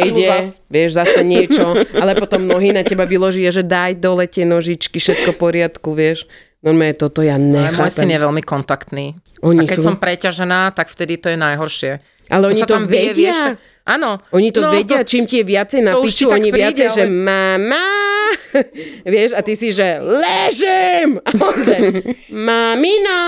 ide, 0.03 0.27
zas. 0.27 0.61
vieš, 0.67 0.91
zase 0.99 1.21
niečo, 1.23 1.75
ale 1.95 2.19
potom 2.19 2.43
nohy 2.45 2.75
na 2.75 2.83
teba 2.83 3.07
vyloží, 3.07 3.47
že 3.49 3.63
daj 3.63 3.99
dole 4.03 4.27
tie 4.27 4.43
nožičky, 4.43 4.99
všetko 4.99 5.35
v 5.35 5.39
poriadku, 5.39 5.95
vieš. 5.95 6.27
Normálne 6.59 6.93
toto 6.93 7.21
ja 7.21 7.35
Ale 7.35 7.71
môj 7.71 7.87
syn 7.89 8.05
nechápem. 8.05 8.09
je 8.11 8.19
veľmi 8.21 8.43
kontaktný. 8.43 9.07
Oni 9.41 9.63
a 9.63 9.65
keď 9.65 9.77
sú- 9.77 9.87
som 9.87 9.95
preťažená, 9.95 10.73
tak 10.73 10.89
vtedy 10.89 11.15
to 11.17 11.29
je 11.29 11.39
najhoršie. 11.39 11.93
Ale 12.29 12.51
oni 12.51 12.59
sa 12.59 12.67
to 12.67 12.75
tam 12.75 12.85
bije, 12.85 13.15
vedia. 13.15 13.35
tak- 13.55 13.63
Áno. 13.89 14.21
Oni 14.31 14.51
to 14.51 14.61
No, 14.61 14.69
vedia, 14.69 15.01
čím 15.01 15.25
ti 15.25 15.41
je 15.41 15.49
viacej 15.49 15.81
na 15.81 15.95
to 15.95 16.05
piču, 16.05 16.29
oni 16.29 16.53
príde, 16.53 16.61
viacej, 16.77 16.89
že 16.93 17.03
ale- 17.03 17.15
mama, 17.25 17.87
vieš, 19.09 19.33
a 19.33 19.41
ty 19.41 19.55
si, 19.55 19.73
že 19.73 19.97
ležím! 19.97 21.17
A 21.19 21.31
on, 21.33 21.57
že 21.59 21.77
mamina, 22.29 23.19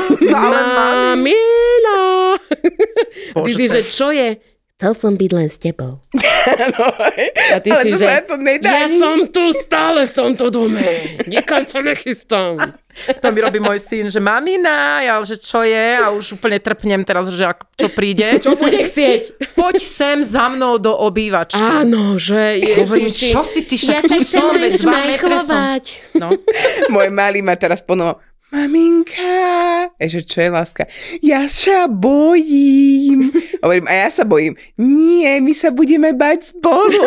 mamina. 0.32 1.98
A 3.36 3.38
ty 3.38 3.52
Bože, 3.52 3.54
si, 3.54 3.66
to 3.66 3.74
že 3.74 3.80
čo 3.84 4.08
je? 4.10 4.28
Chcel 4.76 4.92
som 4.92 5.12
byť 5.16 5.30
len 5.32 5.48
s 5.48 5.56
tebou. 5.56 6.04
A 7.56 7.56
ty 7.64 7.72
Ale 7.72 7.80
si, 7.80 7.88
to 7.90 7.96
že 7.96 8.04
sa 8.04 8.20
to 8.28 8.36
nedá 8.36 8.68
ja 8.68 8.92
som 8.92 9.24
tu 9.32 9.48
stále 9.56 10.04
v 10.04 10.12
tomto 10.12 10.52
dome. 10.52 11.16
Nikam 11.24 11.64
sa 11.64 11.80
nechystám. 11.80 12.60
To 12.96 13.28
mi 13.28 13.44
robí 13.44 13.60
môj 13.60 13.76
syn, 13.76 14.08
že 14.08 14.16
mamina, 14.16 15.04
ja, 15.04 15.20
že 15.20 15.36
čo 15.36 15.60
je 15.60 16.00
a 16.00 16.08
už 16.16 16.40
úplne 16.40 16.56
trpnem 16.56 17.04
teraz, 17.04 17.28
že 17.28 17.44
ako, 17.44 17.68
čo 17.76 17.88
príde. 17.92 18.40
Čo 18.40 18.56
bude 18.56 18.72
chcieť? 18.72 19.52
Poď 19.52 19.76
sem 19.84 20.24
za 20.24 20.48
mnou 20.48 20.80
do 20.80 20.96
obývačky. 20.96 21.60
Áno, 21.60 22.16
že 22.16 22.56
Hovorím, 22.80 23.12
Ježiši. 23.12 23.28
čo 23.36 23.44
si 23.44 23.68
ty, 23.68 23.76
však 23.76 24.00
Ja 24.00 24.00
tu 24.00 24.24
som, 24.24 24.48
veď. 24.56 25.84
No. 26.16 26.32
Môj 26.96 27.12
malý 27.12 27.44
ma 27.44 27.52
teraz 27.60 27.84
ponovo, 27.84 28.16
maminka, 28.52 29.56
Ej, 29.96 30.20
že 30.20 30.20
čo 30.28 30.38
je 30.44 30.50
láska? 30.52 30.84
Ja 31.24 31.48
sa 31.48 31.88
bojím. 31.88 33.32
Hovorím, 33.64 33.88
a 33.88 34.04
ja 34.04 34.08
sa 34.12 34.28
bojím. 34.28 34.52
Nie, 34.76 35.40
my 35.40 35.56
sa 35.56 35.72
budeme 35.72 36.12
bať 36.12 36.52
spolu. 36.52 37.00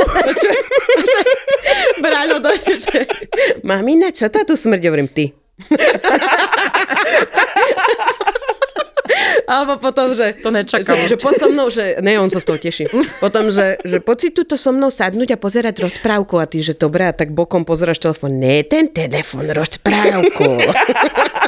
Bráno 2.03 2.41
to, 2.41 2.49
že... 2.65 3.05
Mamina, 3.61 4.09
čo 4.09 4.25
tá 4.33 4.41
tu 4.41 4.57
smrť? 4.57 4.81
Hovorím, 4.89 5.05
ty. 5.05 5.29
Alebo 9.49 9.81
potom, 9.81 10.13
že... 10.13 10.37
To 10.45 10.53
nečakal 10.53 10.93
Že, 10.93 11.09
že 11.09 11.17
poď 11.17 11.33
so 11.41 11.47
mnou, 11.49 11.67
že... 11.73 11.97
Ne, 12.05 12.21
on 12.21 12.29
sa 12.29 12.37
z 12.37 12.45
toho 12.45 12.61
teší. 12.61 12.85
Potom, 13.17 13.49
že, 13.49 13.81
že 13.81 13.97
poď 13.97 14.17
si 14.21 14.29
tuto 14.29 14.53
so 14.53 14.69
mnou 14.69 14.93
sadnúť 14.93 15.33
a 15.33 15.37
pozerať 15.41 15.81
rozprávku 15.89 16.37
a 16.37 16.45
ty, 16.45 16.61
že 16.61 16.77
dobré, 16.77 17.09
a 17.09 17.13
tak 17.17 17.33
bokom 17.33 17.65
pozeráš 17.65 17.97
telefón. 17.97 18.37
Ne, 18.37 18.61
ten 18.61 18.85
telefón, 18.93 19.49
rozprávku. 19.49 20.61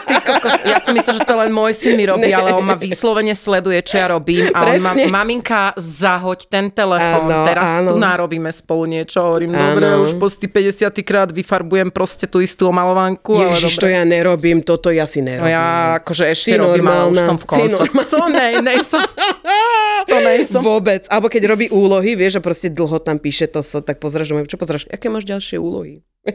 Ty 0.02 0.16
kokos, 0.20 0.56
ja 0.64 0.78
som 0.78 0.94
myslela, 0.94 1.18
že 1.18 1.26
to 1.26 1.36
len 1.36 1.50
môj 1.50 1.72
syn 1.72 1.94
mi 1.94 2.06
robí, 2.06 2.30
ale 2.30 2.52
on 2.52 2.64
ma 2.64 2.74
vyslovene 2.74 3.32
sleduje, 3.32 3.80
čo 3.82 3.98
ja 3.98 4.08
robím. 4.08 4.50
A 4.52 4.66
on 4.68 4.80
ma, 4.80 4.92
Presne. 4.92 5.08
maminka, 5.08 5.74
zahoď 5.76 6.48
ten 6.48 6.70
telefón, 6.70 7.26
Áno, 7.26 7.46
teraz 7.46 7.68
áno. 7.82 7.90
tu 7.90 7.96
nárobíme 7.98 8.50
spolu 8.50 8.86
niečo. 8.88 9.22
Hovorím, 9.22 9.54
Áno. 9.54 9.78
dobre, 9.78 9.86
už 10.00 10.12
po 10.16 10.28
50 10.28 10.92
krát 11.02 11.30
vyfarbujem 11.30 11.90
proste 11.90 12.26
tú 12.26 12.40
istú 12.40 12.68
omalovanku, 12.68 13.36
Ježiš, 13.36 13.78
to 13.78 13.88
ja 13.88 14.02
nerobím, 14.02 14.62
toto 14.62 14.90
ja 14.90 15.06
si 15.06 15.22
No 15.22 15.30
nerobím. 15.30 15.52
ja 15.52 15.66
akože 15.98 16.24
ešte 16.28 16.50
Si 16.52 16.58
robím, 16.58 16.86
ale 16.86 17.10
už 17.10 17.18
som 17.22 17.38
v 17.38 17.44
si 17.44 17.48
koncu. 17.48 17.82
Som, 18.12 18.28
nej, 18.28 18.60
nej 18.60 18.82
som. 18.84 19.00
To 20.08 20.18
nej 20.18 20.42
som. 20.46 20.62
Vôbec. 20.62 21.06
Alebo 21.08 21.28
keď 21.28 21.44
robí 21.50 21.68
úlohy, 21.70 22.16
vieš, 22.16 22.38
a 22.38 22.42
proste 22.42 22.70
dlho 22.70 22.98
tam 23.00 23.18
píše 23.18 23.46
to, 23.46 23.62
so, 23.62 23.82
tak 23.82 23.98
pozráš, 23.98 24.32
čo 24.48 24.58
pozráš, 24.58 24.86
aké 24.88 25.08
máš 25.08 25.26
ďalšie 25.26 25.58
úlohy? 25.58 26.02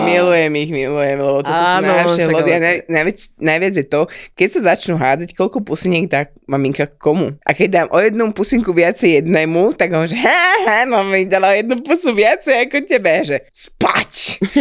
Milujem 0.00 0.52
ich, 0.56 0.70
milujem, 0.72 1.18
lebo 1.20 1.44
toto 1.44 1.52
sú 1.52 1.66
Áno, 1.76 1.86
najlepšie. 1.86 2.24
však 2.24 2.32
Lebo 2.32 2.40
ja 2.40 2.56
ale- 2.56 2.64
naj, 2.64 2.76
najviac, 2.88 3.18
najviac 3.36 3.74
je 3.76 3.84
to, 3.84 4.00
keď 4.32 4.48
sa 4.48 4.60
začnú 4.72 4.94
hádať, 4.96 5.36
koľko 5.36 5.60
pusiniek 5.60 6.08
dá 6.08 6.24
maminka 6.48 6.88
komu. 6.88 7.36
A 7.44 7.52
keď 7.52 7.68
dám 7.68 7.88
o 7.92 8.00
jednu 8.00 8.32
pusinku 8.32 8.72
viacej 8.72 9.20
jednému, 9.20 9.76
tak 9.76 9.92
on 9.92 10.08
že 10.08 10.16
ha, 10.16 10.40
ha, 10.64 10.78
no 10.88 11.04
mi 11.04 11.28
dala 11.28 11.52
jednu 11.52 11.84
pusu 11.84 12.10
viacej 12.10 12.64
ako 12.64 12.76
tebe. 12.82 13.12
Že 13.22 13.36
spať! 13.52 14.12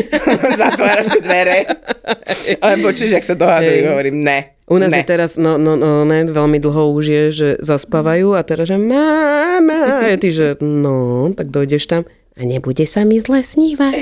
Zatváraš 0.61 1.07
dvere. 1.23 1.71
Ale 2.63 2.83
počuješ, 2.83 3.15
jak 3.15 3.25
sa 3.25 3.33
dohadujú, 3.33 3.89
hovorím, 3.89 4.21
ne. 4.21 4.58
U 4.69 4.77
nás 4.77 4.93
ne. 4.93 5.01
je 5.01 5.05
teraz, 5.09 5.41
no, 5.41 5.57
no, 5.57 5.73
no, 5.73 6.05
ne, 6.05 6.29
veľmi 6.29 6.61
dlho 6.61 6.93
už 6.93 7.05
je, 7.09 7.23
že 7.33 7.49
zaspávajú 7.59 8.37
a 8.37 8.45
teraz, 8.45 8.69
že 8.69 8.77
mama, 8.77 10.05
a 10.05 10.15
ty, 10.15 10.29
že 10.29 10.61
no, 10.61 11.29
tak 11.33 11.49
dojdeš 11.49 11.89
tam 11.89 12.05
a 12.39 12.41
nebude 12.47 12.87
sa 12.87 13.03
mi 13.03 13.19
zle 13.19 13.43
snívať. 13.43 13.99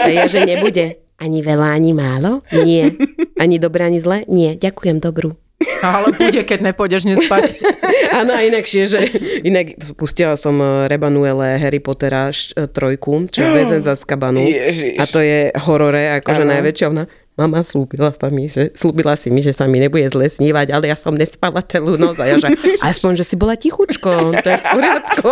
A 0.00 0.08
ja, 0.08 0.24
že 0.24 0.48
nebude. 0.48 0.96
Ani 1.20 1.44
veľa, 1.44 1.76
ani 1.76 1.92
málo? 1.92 2.40
Nie. 2.52 2.92
Ani 3.36 3.60
dobre, 3.60 3.84
ani 3.84 4.00
zle? 4.00 4.24
Nie. 4.28 4.56
Ďakujem, 4.56 5.00
dobrú. 5.00 5.36
Ale 5.80 6.12
bude, 6.12 6.44
keď 6.44 6.72
nepôjdeš 6.72 7.08
nespať. 7.08 7.56
Áno, 8.20 8.32
a 8.32 8.44
inakšie, 8.44 8.82
že 8.88 9.00
inak 9.44 9.76
pustila 9.96 10.36
som 10.36 10.56
eh, 10.60 10.88
Rebanuele 10.88 11.56
Harry 11.56 11.80
Pottera 11.80 12.28
š, 12.32 12.52
eh, 12.52 12.68
trojku, 12.68 13.28
čo 13.32 13.44
je 13.44 13.50
väzen 13.52 13.80
za 13.80 13.96
skabanu. 13.96 14.44
Ježiš. 14.44 15.00
A 15.00 15.04
to 15.08 15.20
je 15.24 15.52
horore, 15.64 16.20
akože 16.20 16.44
najväčšia. 16.44 16.86
Ona, 16.92 17.04
mama 17.36 17.60
slúbila, 17.62 18.08
sa 18.16 18.32
mi, 18.32 18.48
že, 18.48 18.72
slúbila 18.72 19.12
si 19.14 19.28
mi, 19.28 19.44
že 19.44 19.52
sa 19.52 19.68
mi 19.68 19.76
nebude 19.76 20.08
zle 20.08 20.26
snívať, 20.26 20.72
ale 20.72 20.88
ja 20.88 20.96
som 20.96 21.12
nespala 21.12 21.60
celú 21.60 22.00
noc. 22.00 22.16
A 22.16 22.24
ja, 22.24 22.40
že 22.40 22.48
aspoň, 22.90 23.20
že 23.20 23.24
si 23.28 23.36
bola 23.36 23.54
tichučko, 23.54 24.32
to 24.40 24.48
je 24.48 24.58
v 24.58 24.66
poriadku. 24.72 25.30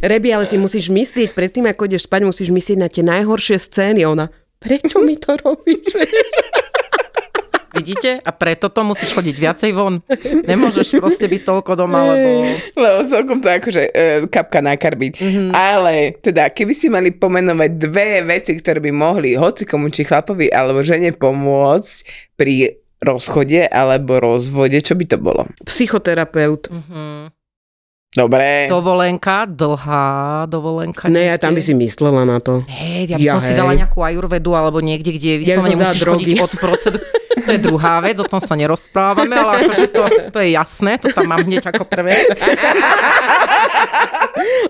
Rebi, 0.00 0.32
ale 0.32 0.48
ty 0.48 0.56
musíš 0.56 0.88
myslieť, 0.88 1.36
predtým 1.36 1.68
ako 1.68 1.84
ideš 1.84 2.08
spať, 2.08 2.20
musíš 2.24 2.48
myslieť 2.48 2.78
na 2.80 2.88
tie 2.88 3.04
najhoršie 3.04 3.60
scény. 3.60 4.08
Ona, 4.08 4.32
prečo 4.56 5.04
mi 5.04 5.20
to 5.20 5.36
robíš? 5.36 5.92
Vidíte? 7.80 8.10
A 8.20 8.30
preto 8.30 8.68
to 8.68 8.80
musíš 8.82 9.10
chodiť 9.10 9.34
viacej 9.34 9.70
von. 9.72 10.04
Nemôžeš 10.44 10.94
proste 10.94 11.24
byť 11.24 11.42
toľko 11.42 11.72
doma, 11.74 12.04
lebo... 12.06 12.44
Lebo 12.76 12.98
celkom 13.02 13.40
to 13.40 13.48
akože 13.48 13.82
e, 13.84 13.92
kapka 14.26 14.60
nakarbiť. 14.60 15.12
Mm-hmm. 15.16 15.48
Ale 15.50 15.94
teda, 16.18 16.48
keby 16.48 16.72
si 16.72 16.86
mali 16.86 17.10
pomenovať 17.10 17.70
dve 17.72 18.20
veci, 18.22 18.52
ktoré 18.52 18.78
by 18.78 18.92
mohli 18.92 19.32
hoci 19.32 19.64
komu, 19.64 19.88
či 19.88 20.04
chlapovi 20.04 20.46
alebo 20.46 20.80
žene 20.80 21.10
pomôcť 21.10 21.92
pri 22.34 22.76
rozchode 23.00 23.64
alebo 23.64 24.20
rozvode, 24.20 24.76
čo 24.78 24.92
by 24.92 25.04
to 25.06 25.16
bolo? 25.16 25.48
Psychoterapeut. 25.64 26.68
Dobre. 28.10 28.66
Dovolenka, 28.66 29.46
dlhá 29.46 30.42
dovolenka. 30.44 31.06
Ne, 31.06 31.30
ja 31.30 31.38
tam 31.38 31.54
by 31.54 31.62
si 31.62 31.78
myslela 31.78 32.26
na 32.26 32.42
to. 32.42 32.66
Hej, 32.66 33.06
ja 33.06 33.16
by 33.16 33.22
Ja, 33.22 33.32
som 33.32 33.40
si 33.40 33.54
hej. 33.54 33.58
dala 33.62 33.72
nejakú 33.78 34.02
ajurvedu 34.02 34.50
alebo 34.50 34.82
niekde, 34.82 35.14
kde 35.14 35.38
Ja 35.38 35.54
vyslovene 35.54 35.78
dala 35.78 35.94
musíš 35.94 36.02
drogy. 36.02 36.14
chodiť 36.18 36.36
od 36.42 36.52
procedúry. 36.58 37.06
To 37.50 37.52
je 37.52 37.60
druhá 37.60 37.98
vec, 37.98 38.14
o 38.16 38.24
tom 38.24 38.38
sa 38.38 38.54
nerozprávame, 38.54 39.34
ale 39.34 39.52
akože 39.60 39.86
to, 39.88 40.02
to 40.30 40.38
je 40.38 40.54
jasné, 40.54 40.96
to 40.96 41.10
tam 41.10 41.26
mám 41.26 41.42
hneď 41.42 41.66
ako 41.66 41.82
prvé. 41.84 42.14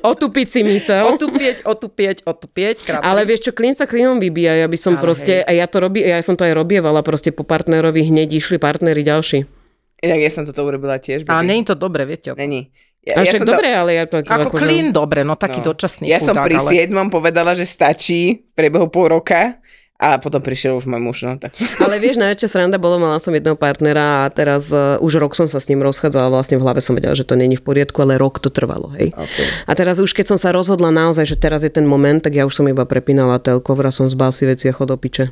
Otupiť 0.03 0.47
si 0.49 0.61
mysel. 0.64 1.05
Otupieť, 1.11 1.62
otupieť, 1.62 2.25
otupieť. 2.25 2.77
Krát. 2.83 3.03
Ale 3.03 3.23
vieš 3.23 3.51
čo, 3.51 3.53
klin 3.53 3.73
sa 3.73 3.85
klinom 3.85 4.16
vybíja. 4.16 4.57
Ja 4.57 4.66
by 4.66 4.79
som 4.79 4.97
Ale 4.97 5.03
proste, 5.03 5.35
a 5.40 5.51
ja 5.51 5.66
to 5.66 5.79
robí, 5.79 6.01
ja 6.01 6.19
som 6.21 6.35
to 6.35 6.43
aj 6.43 6.57
robievala, 6.57 7.05
proste 7.05 7.31
po 7.31 7.45
partnerovi 7.45 8.03
hneď 8.03 8.29
išli 8.33 8.57
partnery 8.57 9.05
ďalší. 9.05 9.45
Inak 10.01 10.19
ja 10.19 10.31
som 10.33 10.43
toto 10.43 10.64
urobila 10.64 10.97
tiež. 10.97 11.29
A 11.29 11.38
baby. 11.38 11.45
nie 11.45 11.57
je 11.61 11.66
to 11.66 11.77
dobre, 11.77 12.03
viete. 12.03 12.33
Není. 12.33 12.73
Ja, 13.01 13.16
A 13.16 13.25
však 13.25 13.37
som 13.38 13.47
to- 13.47 13.53
dobre, 13.55 13.69
ale 13.69 13.90
ja 13.95 14.05
to... 14.05 14.16
Ako 14.19 14.53
akože- 14.53 14.61
klín, 14.61 14.93
dobre, 14.93 15.25
no 15.25 15.33
taký 15.33 15.61
No. 15.61 15.73
dočasný 15.73 16.05
Ja 16.05 16.21
som 16.21 16.33
chudák, 16.33 16.45
pri 16.45 16.57
ale... 16.57 16.69
siedmom 16.71 17.09
povedala, 17.09 17.53
že 17.53 17.64
stačí 17.64 18.21
v 18.43 18.53
priebehu 18.53 18.88
pol 18.88 19.09
roka 19.11 19.60
a 20.01 20.17
potom 20.17 20.41
prišiel 20.41 20.81
už 20.81 20.89
môj 20.89 21.03
muž. 21.05 21.19
No, 21.29 21.37
tak. 21.37 21.53
Ale 21.85 22.01
vieš, 22.01 22.17
najväčšia 22.17 22.49
sranda 22.49 22.81
bolo, 22.81 22.97
mala 22.97 23.21
som 23.21 23.37
jedného 23.37 23.55
partnera 23.55 24.25
a 24.25 24.33
teraz 24.33 24.73
uh, 24.73 24.97
už 25.05 25.21
rok 25.21 25.37
som 25.37 25.45
sa 25.45 25.61
s 25.61 25.69
ním 25.69 25.85
rozchádzala, 25.85 26.33
vlastne 26.33 26.57
v 26.57 26.65
hlave 26.65 26.81
som 26.81 26.97
vedela, 26.97 27.13
že 27.13 27.29
to 27.29 27.37
není 27.37 27.61
v 27.61 27.63
poriadku, 27.63 28.01
ale 28.01 28.17
rok 28.17 28.41
to 28.41 28.49
trvalo, 28.49 28.89
hej. 28.97 29.13
Okay. 29.13 29.47
A 29.69 29.77
teraz 29.77 30.01
už 30.01 30.17
keď 30.17 30.33
som 30.33 30.39
sa 30.41 30.57
rozhodla 30.57 30.89
naozaj, 30.89 31.29
že 31.29 31.37
teraz 31.37 31.61
je 31.61 31.69
ten 31.69 31.85
moment, 31.85 32.17
tak 32.25 32.33
ja 32.33 32.49
už 32.49 32.57
som 32.57 32.65
iba 32.65 32.89
prepínala 32.89 33.37
telko, 33.37 33.77
vra 33.77 33.93
som 33.93 34.09
zbal 34.09 34.33
si 34.33 34.49
veci 34.49 34.67
a 34.67 34.75
chod 34.75 34.89
do 34.89 34.97
piče. 34.97 35.29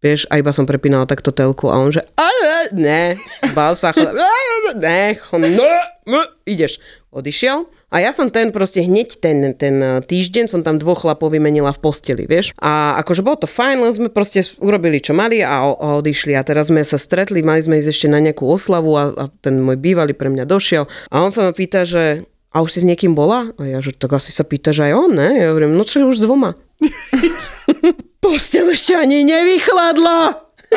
Vieš, 0.00 0.28
a 0.32 0.40
iba 0.40 0.52
som 0.52 0.64
prepínala 0.64 1.04
takto 1.08 1.32
telku 1.32 1.68
a 1.72 1.76
on 1.76 1.92
že, 1.92 2.04
ale, 2.16 2.72
ne, 2.76 3.16
bál 3.56 3.72
sa, 3.72 3.96
chod, 3.96 4.12
ne, 4.84 5.16
chod, 5.16 5.48
no, 5.48 5.68
no, 6.04 6.20
ideš. 6.44 6.76
Odišiel 7.08 7.79
a 7.90 7.98
ja 7.98 8.14
som 8.14 8.30
ten 8.30 8.54
proste 8.54 8.86
hneď 8.86 9.18
ten, 9.18 9.58
ten 9.58 10.06
týždeň 10.06 10.46
som 10.46 10.62
tam 10.62 10.78
dvoch 10.78 11.02
chlapov 11.02 11.34
vymenila 11.34 11.74
v 11.74 11.82
posteli, 11.82 12.24
vieš. 12.24 12.54
A 12.62 12.94
akože 13.02 13.26
bolo 13.26 13.42
to 13.42 13.50
fajn, 13.50 13.82
len 13.82 13.90
sme 13.90 14.08
proste 14.14 14.46
urobili 14.62 15.02
čo 15.02 15.10
mali 15.10 15.42
a, 15.42 15.66
a 15.66 15.98
odišli. 15.98 16.38
A 16.38 16.46
teraz 16.46 16.70
sme 16.70 16.86
sa 16.86 17.02
stretli, 17.02 17.42
mali 17.42 17.58
sme 17.58 17.82
ísť 17.82 17.90
ešte 17.90 18.06
na 18.06 18.22
nejakú 18.22 18.46
oslavu 18.46 18.94
a, 18.94 19.10
a 19.10 19.24
ten 19.42 19.58
môj 19.58 19.82
bývalý 19.82 20.14
pre 20.14 20.30
mňa 20.30 20.46
došiel. 20.46 20.86
A 21.10 21.26
on 21.26 21.34
sa 21.34 21.42
ma 21.42 21.50
pýta, 21.50 21.82
že 21.82 22.30
a 22.50 22.62
už 22.62 22.70
si 22.74 22.78
s 22.82 22.86
niekým 22.86 23.14
bola? 23.14 23.54
A 23.58 23.62
ja, 23.62 23.78
že 23.78 23.94
tak 23.94 24.14
asi 24.14 24.34
sa 24.34 24.42
pýta, 24.42 24.74
že 24.74 24.90
aj 24.90 24.92
on, 24.94 25.10
ne? 25.14 25.38
Ja 25.38 25.54
hovorím, 25.54 25.78
no 25.78 25.86
čo 25.86 26.02
už 26.02 26.18
s 26.18 26.24
dvoma? 26.26 26.58
Postel 28.22 28.74
ešte 28.74 28.98
ani 28.98 29.22
nevychladla. 29.22 30.50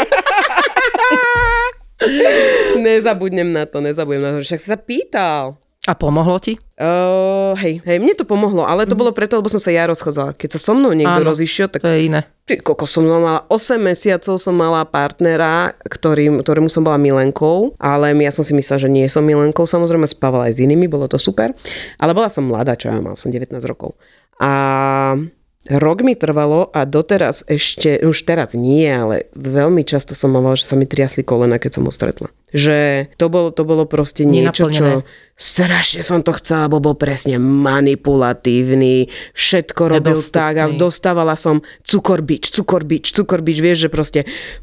nezabudnem 2.86 3.50
na 3.50 3.66
to, 3.66 3.82
nezabudnem 3.82 4.22
na 4.22 4.30
to. 4.38 4.46
Však 4.46 4.62
si 4.62 4.70
sa 4.70 4.78
pýtal. 4.78 5.58
A 5.84 6.00
pomohlo 6.00 6.40
ti? 6.40 6.56
Uh, 6.80 7.52
hej, 7.60 7.84
hej, 7.84 8.00
mne 8.00 8.16
to 8.16 8.24
pomohlo, 8.24 8.64
ale 8.64 8.88
to 8.88 8.96
bolo 8.96 9.12
preto, 9.12 9.36
lebo 9.36 9.52
som 9.52 9.60
sa 9.60 9.68
ja 9.68 9.84
rozchádzala. 9.84 10.32
Keď 10.32 10.56
sa 10.56 10.60
so 10.60 10.72
mnou 10.72 10.96
niekto 10.96 11.20
Áno. 11.20 11.28
rozišiel, 11.28 11.68
tak 11.68 11.84
To 11.84 11.92
je 11.92 12.08
iné. 12.08 12.24
Ty, 12.48 12.64
koko, 12.64 12.88
som 12.88 13.04
mala 13.04 13.44
8 13.52 13.84
mesiacov 13.84 14.40
som 14.40 14.56
mala 14.56 14.88
partnera, 14.88 15.76
ktorým, 15.84 16.40
ktorému 16.40 16.72
som 16.72 16.88
bola 16.88 16.96
milenkou, 16.96 17.76
ale 17.84 18.16
ja 18.16 18.32
som 18.32 18.48
si 18.48 18.56
myslela, 18.56 18.80
že 18.80 18.88
nie 18.88 19.12
som 19.12 19.28
milenkou, 19.28 19.68
samozrejme 19.68 20.08
spávala 20.08 20.48
aj 20.48 20.56
s 20.56 20.64
inými, 20.64 20.88
bolo 20.88 21.12
to 21.12 21.20
super, 21.20 21.52
ale 22.00 22.12
bola 22.16 22.32
som 22.32 22.48
mladá, 22.48 22.80
čo 22.80 22.88
ja 22.88 23.04
mal, 23.04 23.20
som 23.20 23.28
19 23.28 23.52
rokov. 23.68 24.00
A 24.40 25.20
Rok 25.64 26.04
mi 26.04 26.12
trvalo 26.20 26.68
a 26.76 26.84
doteraz 26.84 27.48
ešte, 27.48 28.04
už 28.04 28.28
teraz 28.28 28.52
nie, 28.52 28.84
ale 28.84 29.32
veľmi 29.32 29.88
často 29.88 30.12
som 30.12 30.36
mala, 30.36 30.60
že 30.60 30.68
sa 30.68 30.76
mi 30.76 30.84
triasli 30.84 31.24
kolena, 31.24 31.56
keď 31.56 31.80
som 31.80 31.88
ho 31.88 31.92
stretla. 31.92 32.28
Že 32.54 33.10
to 33.18 33.26
bolo, 33.34 33.50
to 33.50 33.66
bolo 33.66 33.90
proste 33.90 34.30
niečo, 34.30 34.70
čo 34.70 35.02
strašne 35.34 36.06
som 36.06 36.22
to 36.22 36.38
chcela, 36.38 36.70
lebo 36.70 36.78
bol 36.80 36.96
presne 36.96 37.42
manipulatívny, 37.42 39.10
všetko 39.34 39.90
robil 39.90 40.14
Nedostupný. 40.14 40.38
tak 40.38 40.54
a 40.62 40.66
dostávala 40.70 41.34
som 41.34 41.66
cukorbič, 41.82 42.54
cukorbič, 42.54 43.10
cukorbič, 43.10 43.58
vieš, 43.58 43.78
že 43.86 43.90
proste 43.90 44.20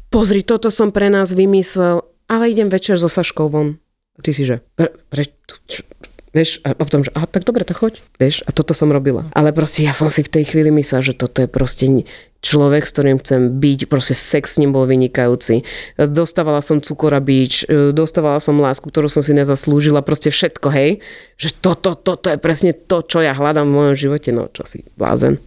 pozri, 0.07 0.41
toto 0.41 0.71
som 0.71 0.95
pre 0.95 1.11
nás 1.11 1.35
vymyslel, 1.35 2.07
ale 2.31 2.43
idem 2.47 2.71
večer 2.71 2.95
so 2.95 3.11
Saškou 3.11 3.51
von. 3.51 3.75
Ty 4.23 4.31
si, 4.31 4.47
že 4.47 4.63
pre, 4.79 4.95
pre, 5.11 5.27
čo, 5.67 5.83
Vieš, 6.31 6.63
a 6.63 6.71
potom, 6.71 7.03
že 7.03 7.11
a 7.11 7.27
tak 7.27 7.43
dobre, 7.43 7.67
tak 7.67 7.83
choď. 7.83 7.99
Vieš, 8.15 8.47
a 8.47 8.55
toto 8.55 8.71
som 8.71 8.87
robila. 8.87 9.27
Ale 9.35 9.51
proste 9.51 9.83
ja 9.83 9.91
som 9.91 10.07
si 10.07 10.23
v 10.23 10.31
tej 10.31 10.47
chvíli 10.47 10.71
myslela, 10.71 11.03
že 11.03 11.11
toto 11.11 11.43
je 11.43 11.49
proste 11.51 12.07
človek, 12.41 12.83
s 12.83 12.93
ktorým 12.93 13.17
chcem 13.21 13.61
byť, 13.61 13.79
proste 13.87 14.17
sex 14.17 14.57
s 14.57 14.59
ním 14.59 14.73
bol 14.73 14.89
vynikajúci. 14.89 15.61
Dostávala 15.97 16.59
som 16.59 16.81
cukor 16.81 17.13
a 17.13 17.21
bič, 17.21 17.69
e, 17.69 17.93
dostávala 17.93 18.41
som 18.41 18.57
lásku, 18.57 18.89
ktorú 18.89 19.07
som 19.07 19.21
si 19.21 19.31
nezaslúžila, 19.37 20.01
proste 20.01 20.33
všetko, 20.33 20.67
hej. 20.73 20.99
Že 21.37 21.49
toto, 21.61 21.89
toto 21.93 22.27
je 22.33 22.41
presne 22.41 22.73
to, 22.73 23.05
čo 23.05 23.21
ja 23.21 23.37
hľadám 23.37 23.69
v 23.69 23.77
mojom 23.77 23.95
živote, 23.95 24.29
no 24.33 24.49
čo 24.49 24.65
si 24.65 24.81
blázen. 24.97 25.37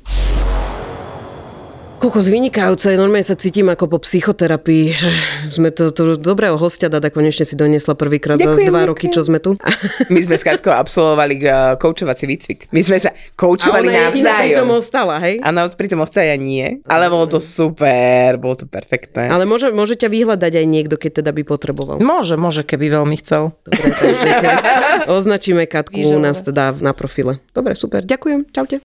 Kokos 2.05 2.29
vynikajúce, 2.29 3.01
normálne 3.01 3.25
sa 3.25 3.33
cítim 3.33 3.65
ako 3.65 3.97
po 3.97 3.99
psychoterapii, 4.05 4.93
že 4.93 5.09
sme 5.49 5.73
to, 5.73 5.89
to 5.89 6.21
dobrého 6.21 6.61
hostia 6.61 6.93
dada 6.93 7.09
konečne 7.09 7.49
si 7.49 7.57
doniesla 7.57 7.97
prvýkrát 7.97 8.37
za 8.37 8.45
dva 8.45 8.61
ďakujem. 8.61 8.89
roky, 8.93 9.09
čo 9.09 9.25
sme 9.25 9.41
tu. 9.41 9.57
My 10.13 10.21
sme 10.21 10.37
s 10.37 10.45
Katkou 10.45 10.69
absolvovali 10.69 11.41
uh, 11.49 11.81
koučovací 11.81 12.29
výcvik. 12.29 12.69
My 12.77 12.85
sme 12.85 13.01
sa 13.01 13.09
A 13.09 13.17
koučovali 13.41 13.89
ona 13.89 14.13
navzájom. 14.13 14.69
ostala, 14.77 15.17
hej? 15.25 15.41
A 15.41 15.49
na 15.49 15.65
pri 15.65 15.89
tom 15.89 16.05
ostala 16.05 16.29
ja 16.29 16.37
nie. 16.37 16.85
Ale 16.85 17.09
bolo 17.09 17.25
to 17.25 17.41
super, 17.41 18.37
bolo 18.37 18.61
to 18.61 18.69
perfektné. 18.69 19.33
Ale 19.33 19.49
môže, 19.49 19.73
môže 19.73 19.97
ťa 19.97 20.13
vyhľadať 20.13 20.61
aj 20.61 20.67
niekto, 20.69 21.01
keď 21.01 21.25
teda 21.25 21.33
by 21.33 21.41
potreboval. 21.49 22.05
Môže, 22.05 22.37
môže, 22.37 22.69
keby 22.69 23.01
veľmi 23.01 23.17
chcel. 23.25 23.57
Dobre, 23.65 23.97
takže 23.97 24.29
označíme 25.17 25.65
Katku 25.65 25.97
u 25.97 26.21
Výželové. 26.21 26.21
nás 26.21 26.45
teda 26.45 26.77
na 26.85 26.93
profile. 26.93 27.41
Dobre, 27.57 27.73
super, 27.73 28.05
ďakujem, 28.05 28.53
čaute. 28.53 28.85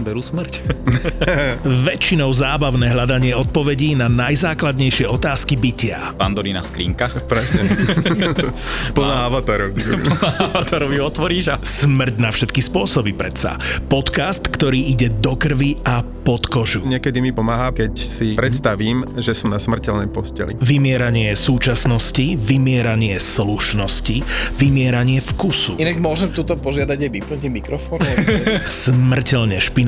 berú 0.00 0.22
smrť? 0.22 0.52
Väčšinou 1.88 2.30
zábavné 2.30 2.92
hľadanie 2.94 3.34
odpovedí 3.34 3.98
na 3.98 4.06
najzákladnejšie 4.06 5.10
otázky 5.10 5.58
bytia. 5.58 6.14
Pandorína 6.14 6.62
skrinka. 6.62 7.10
Presne. 7.26 7.66
Plná 8.96 9.32
avatarov. 9.32 9.74
to 10.68 10.74
robí 10.78 11.02
otvoríš 11.02 11.44
a... 11.52 11.56
Smrť 11.58 12.16
na 12.22 12.30
všetky 12.30 12.62
spôsoby 12.62 13.16
predsa. 13.16 13.58
Podcast, 13.88 14.46
ktorý 14.46 14.92
ide 14.94 15.10
do 15.10 15.34
krvi 15.34 15.80
a 15.82 16.06
pod 16.28 16.44
kožu. 16.46 16.84
Niekedy 16.84 17.24
mi 17.24 17.32
pomáha, 17.32 17.72
keď 17.72 17.92
si 17.96 18.36
predstavím, 18.36 19.00
že 19.16 19.32
som 19.32 19.48
na 19.48 19.56
smrteľnej 19.56 20.12
posteli. 20.12 20.52
Vymieranie 20.60 21.32
súčasnosti, 21.32 22.36
vymieranie 22.36 23.16
slušnosti, 23.16 24.20
vymieranie 24.60 25.24
vkusu. 25.24 25.80
Inak 25.80 25.96
môžem 26.04 26.36
tuto 26.36 26.52
požiadať 26.60 27.08
aj 27.08 27.10
vypnúť 27.16 27.40
mikrofón? 27.48 28.04
Smrteľne 28.84 29.56
špinavý 29.56 29.87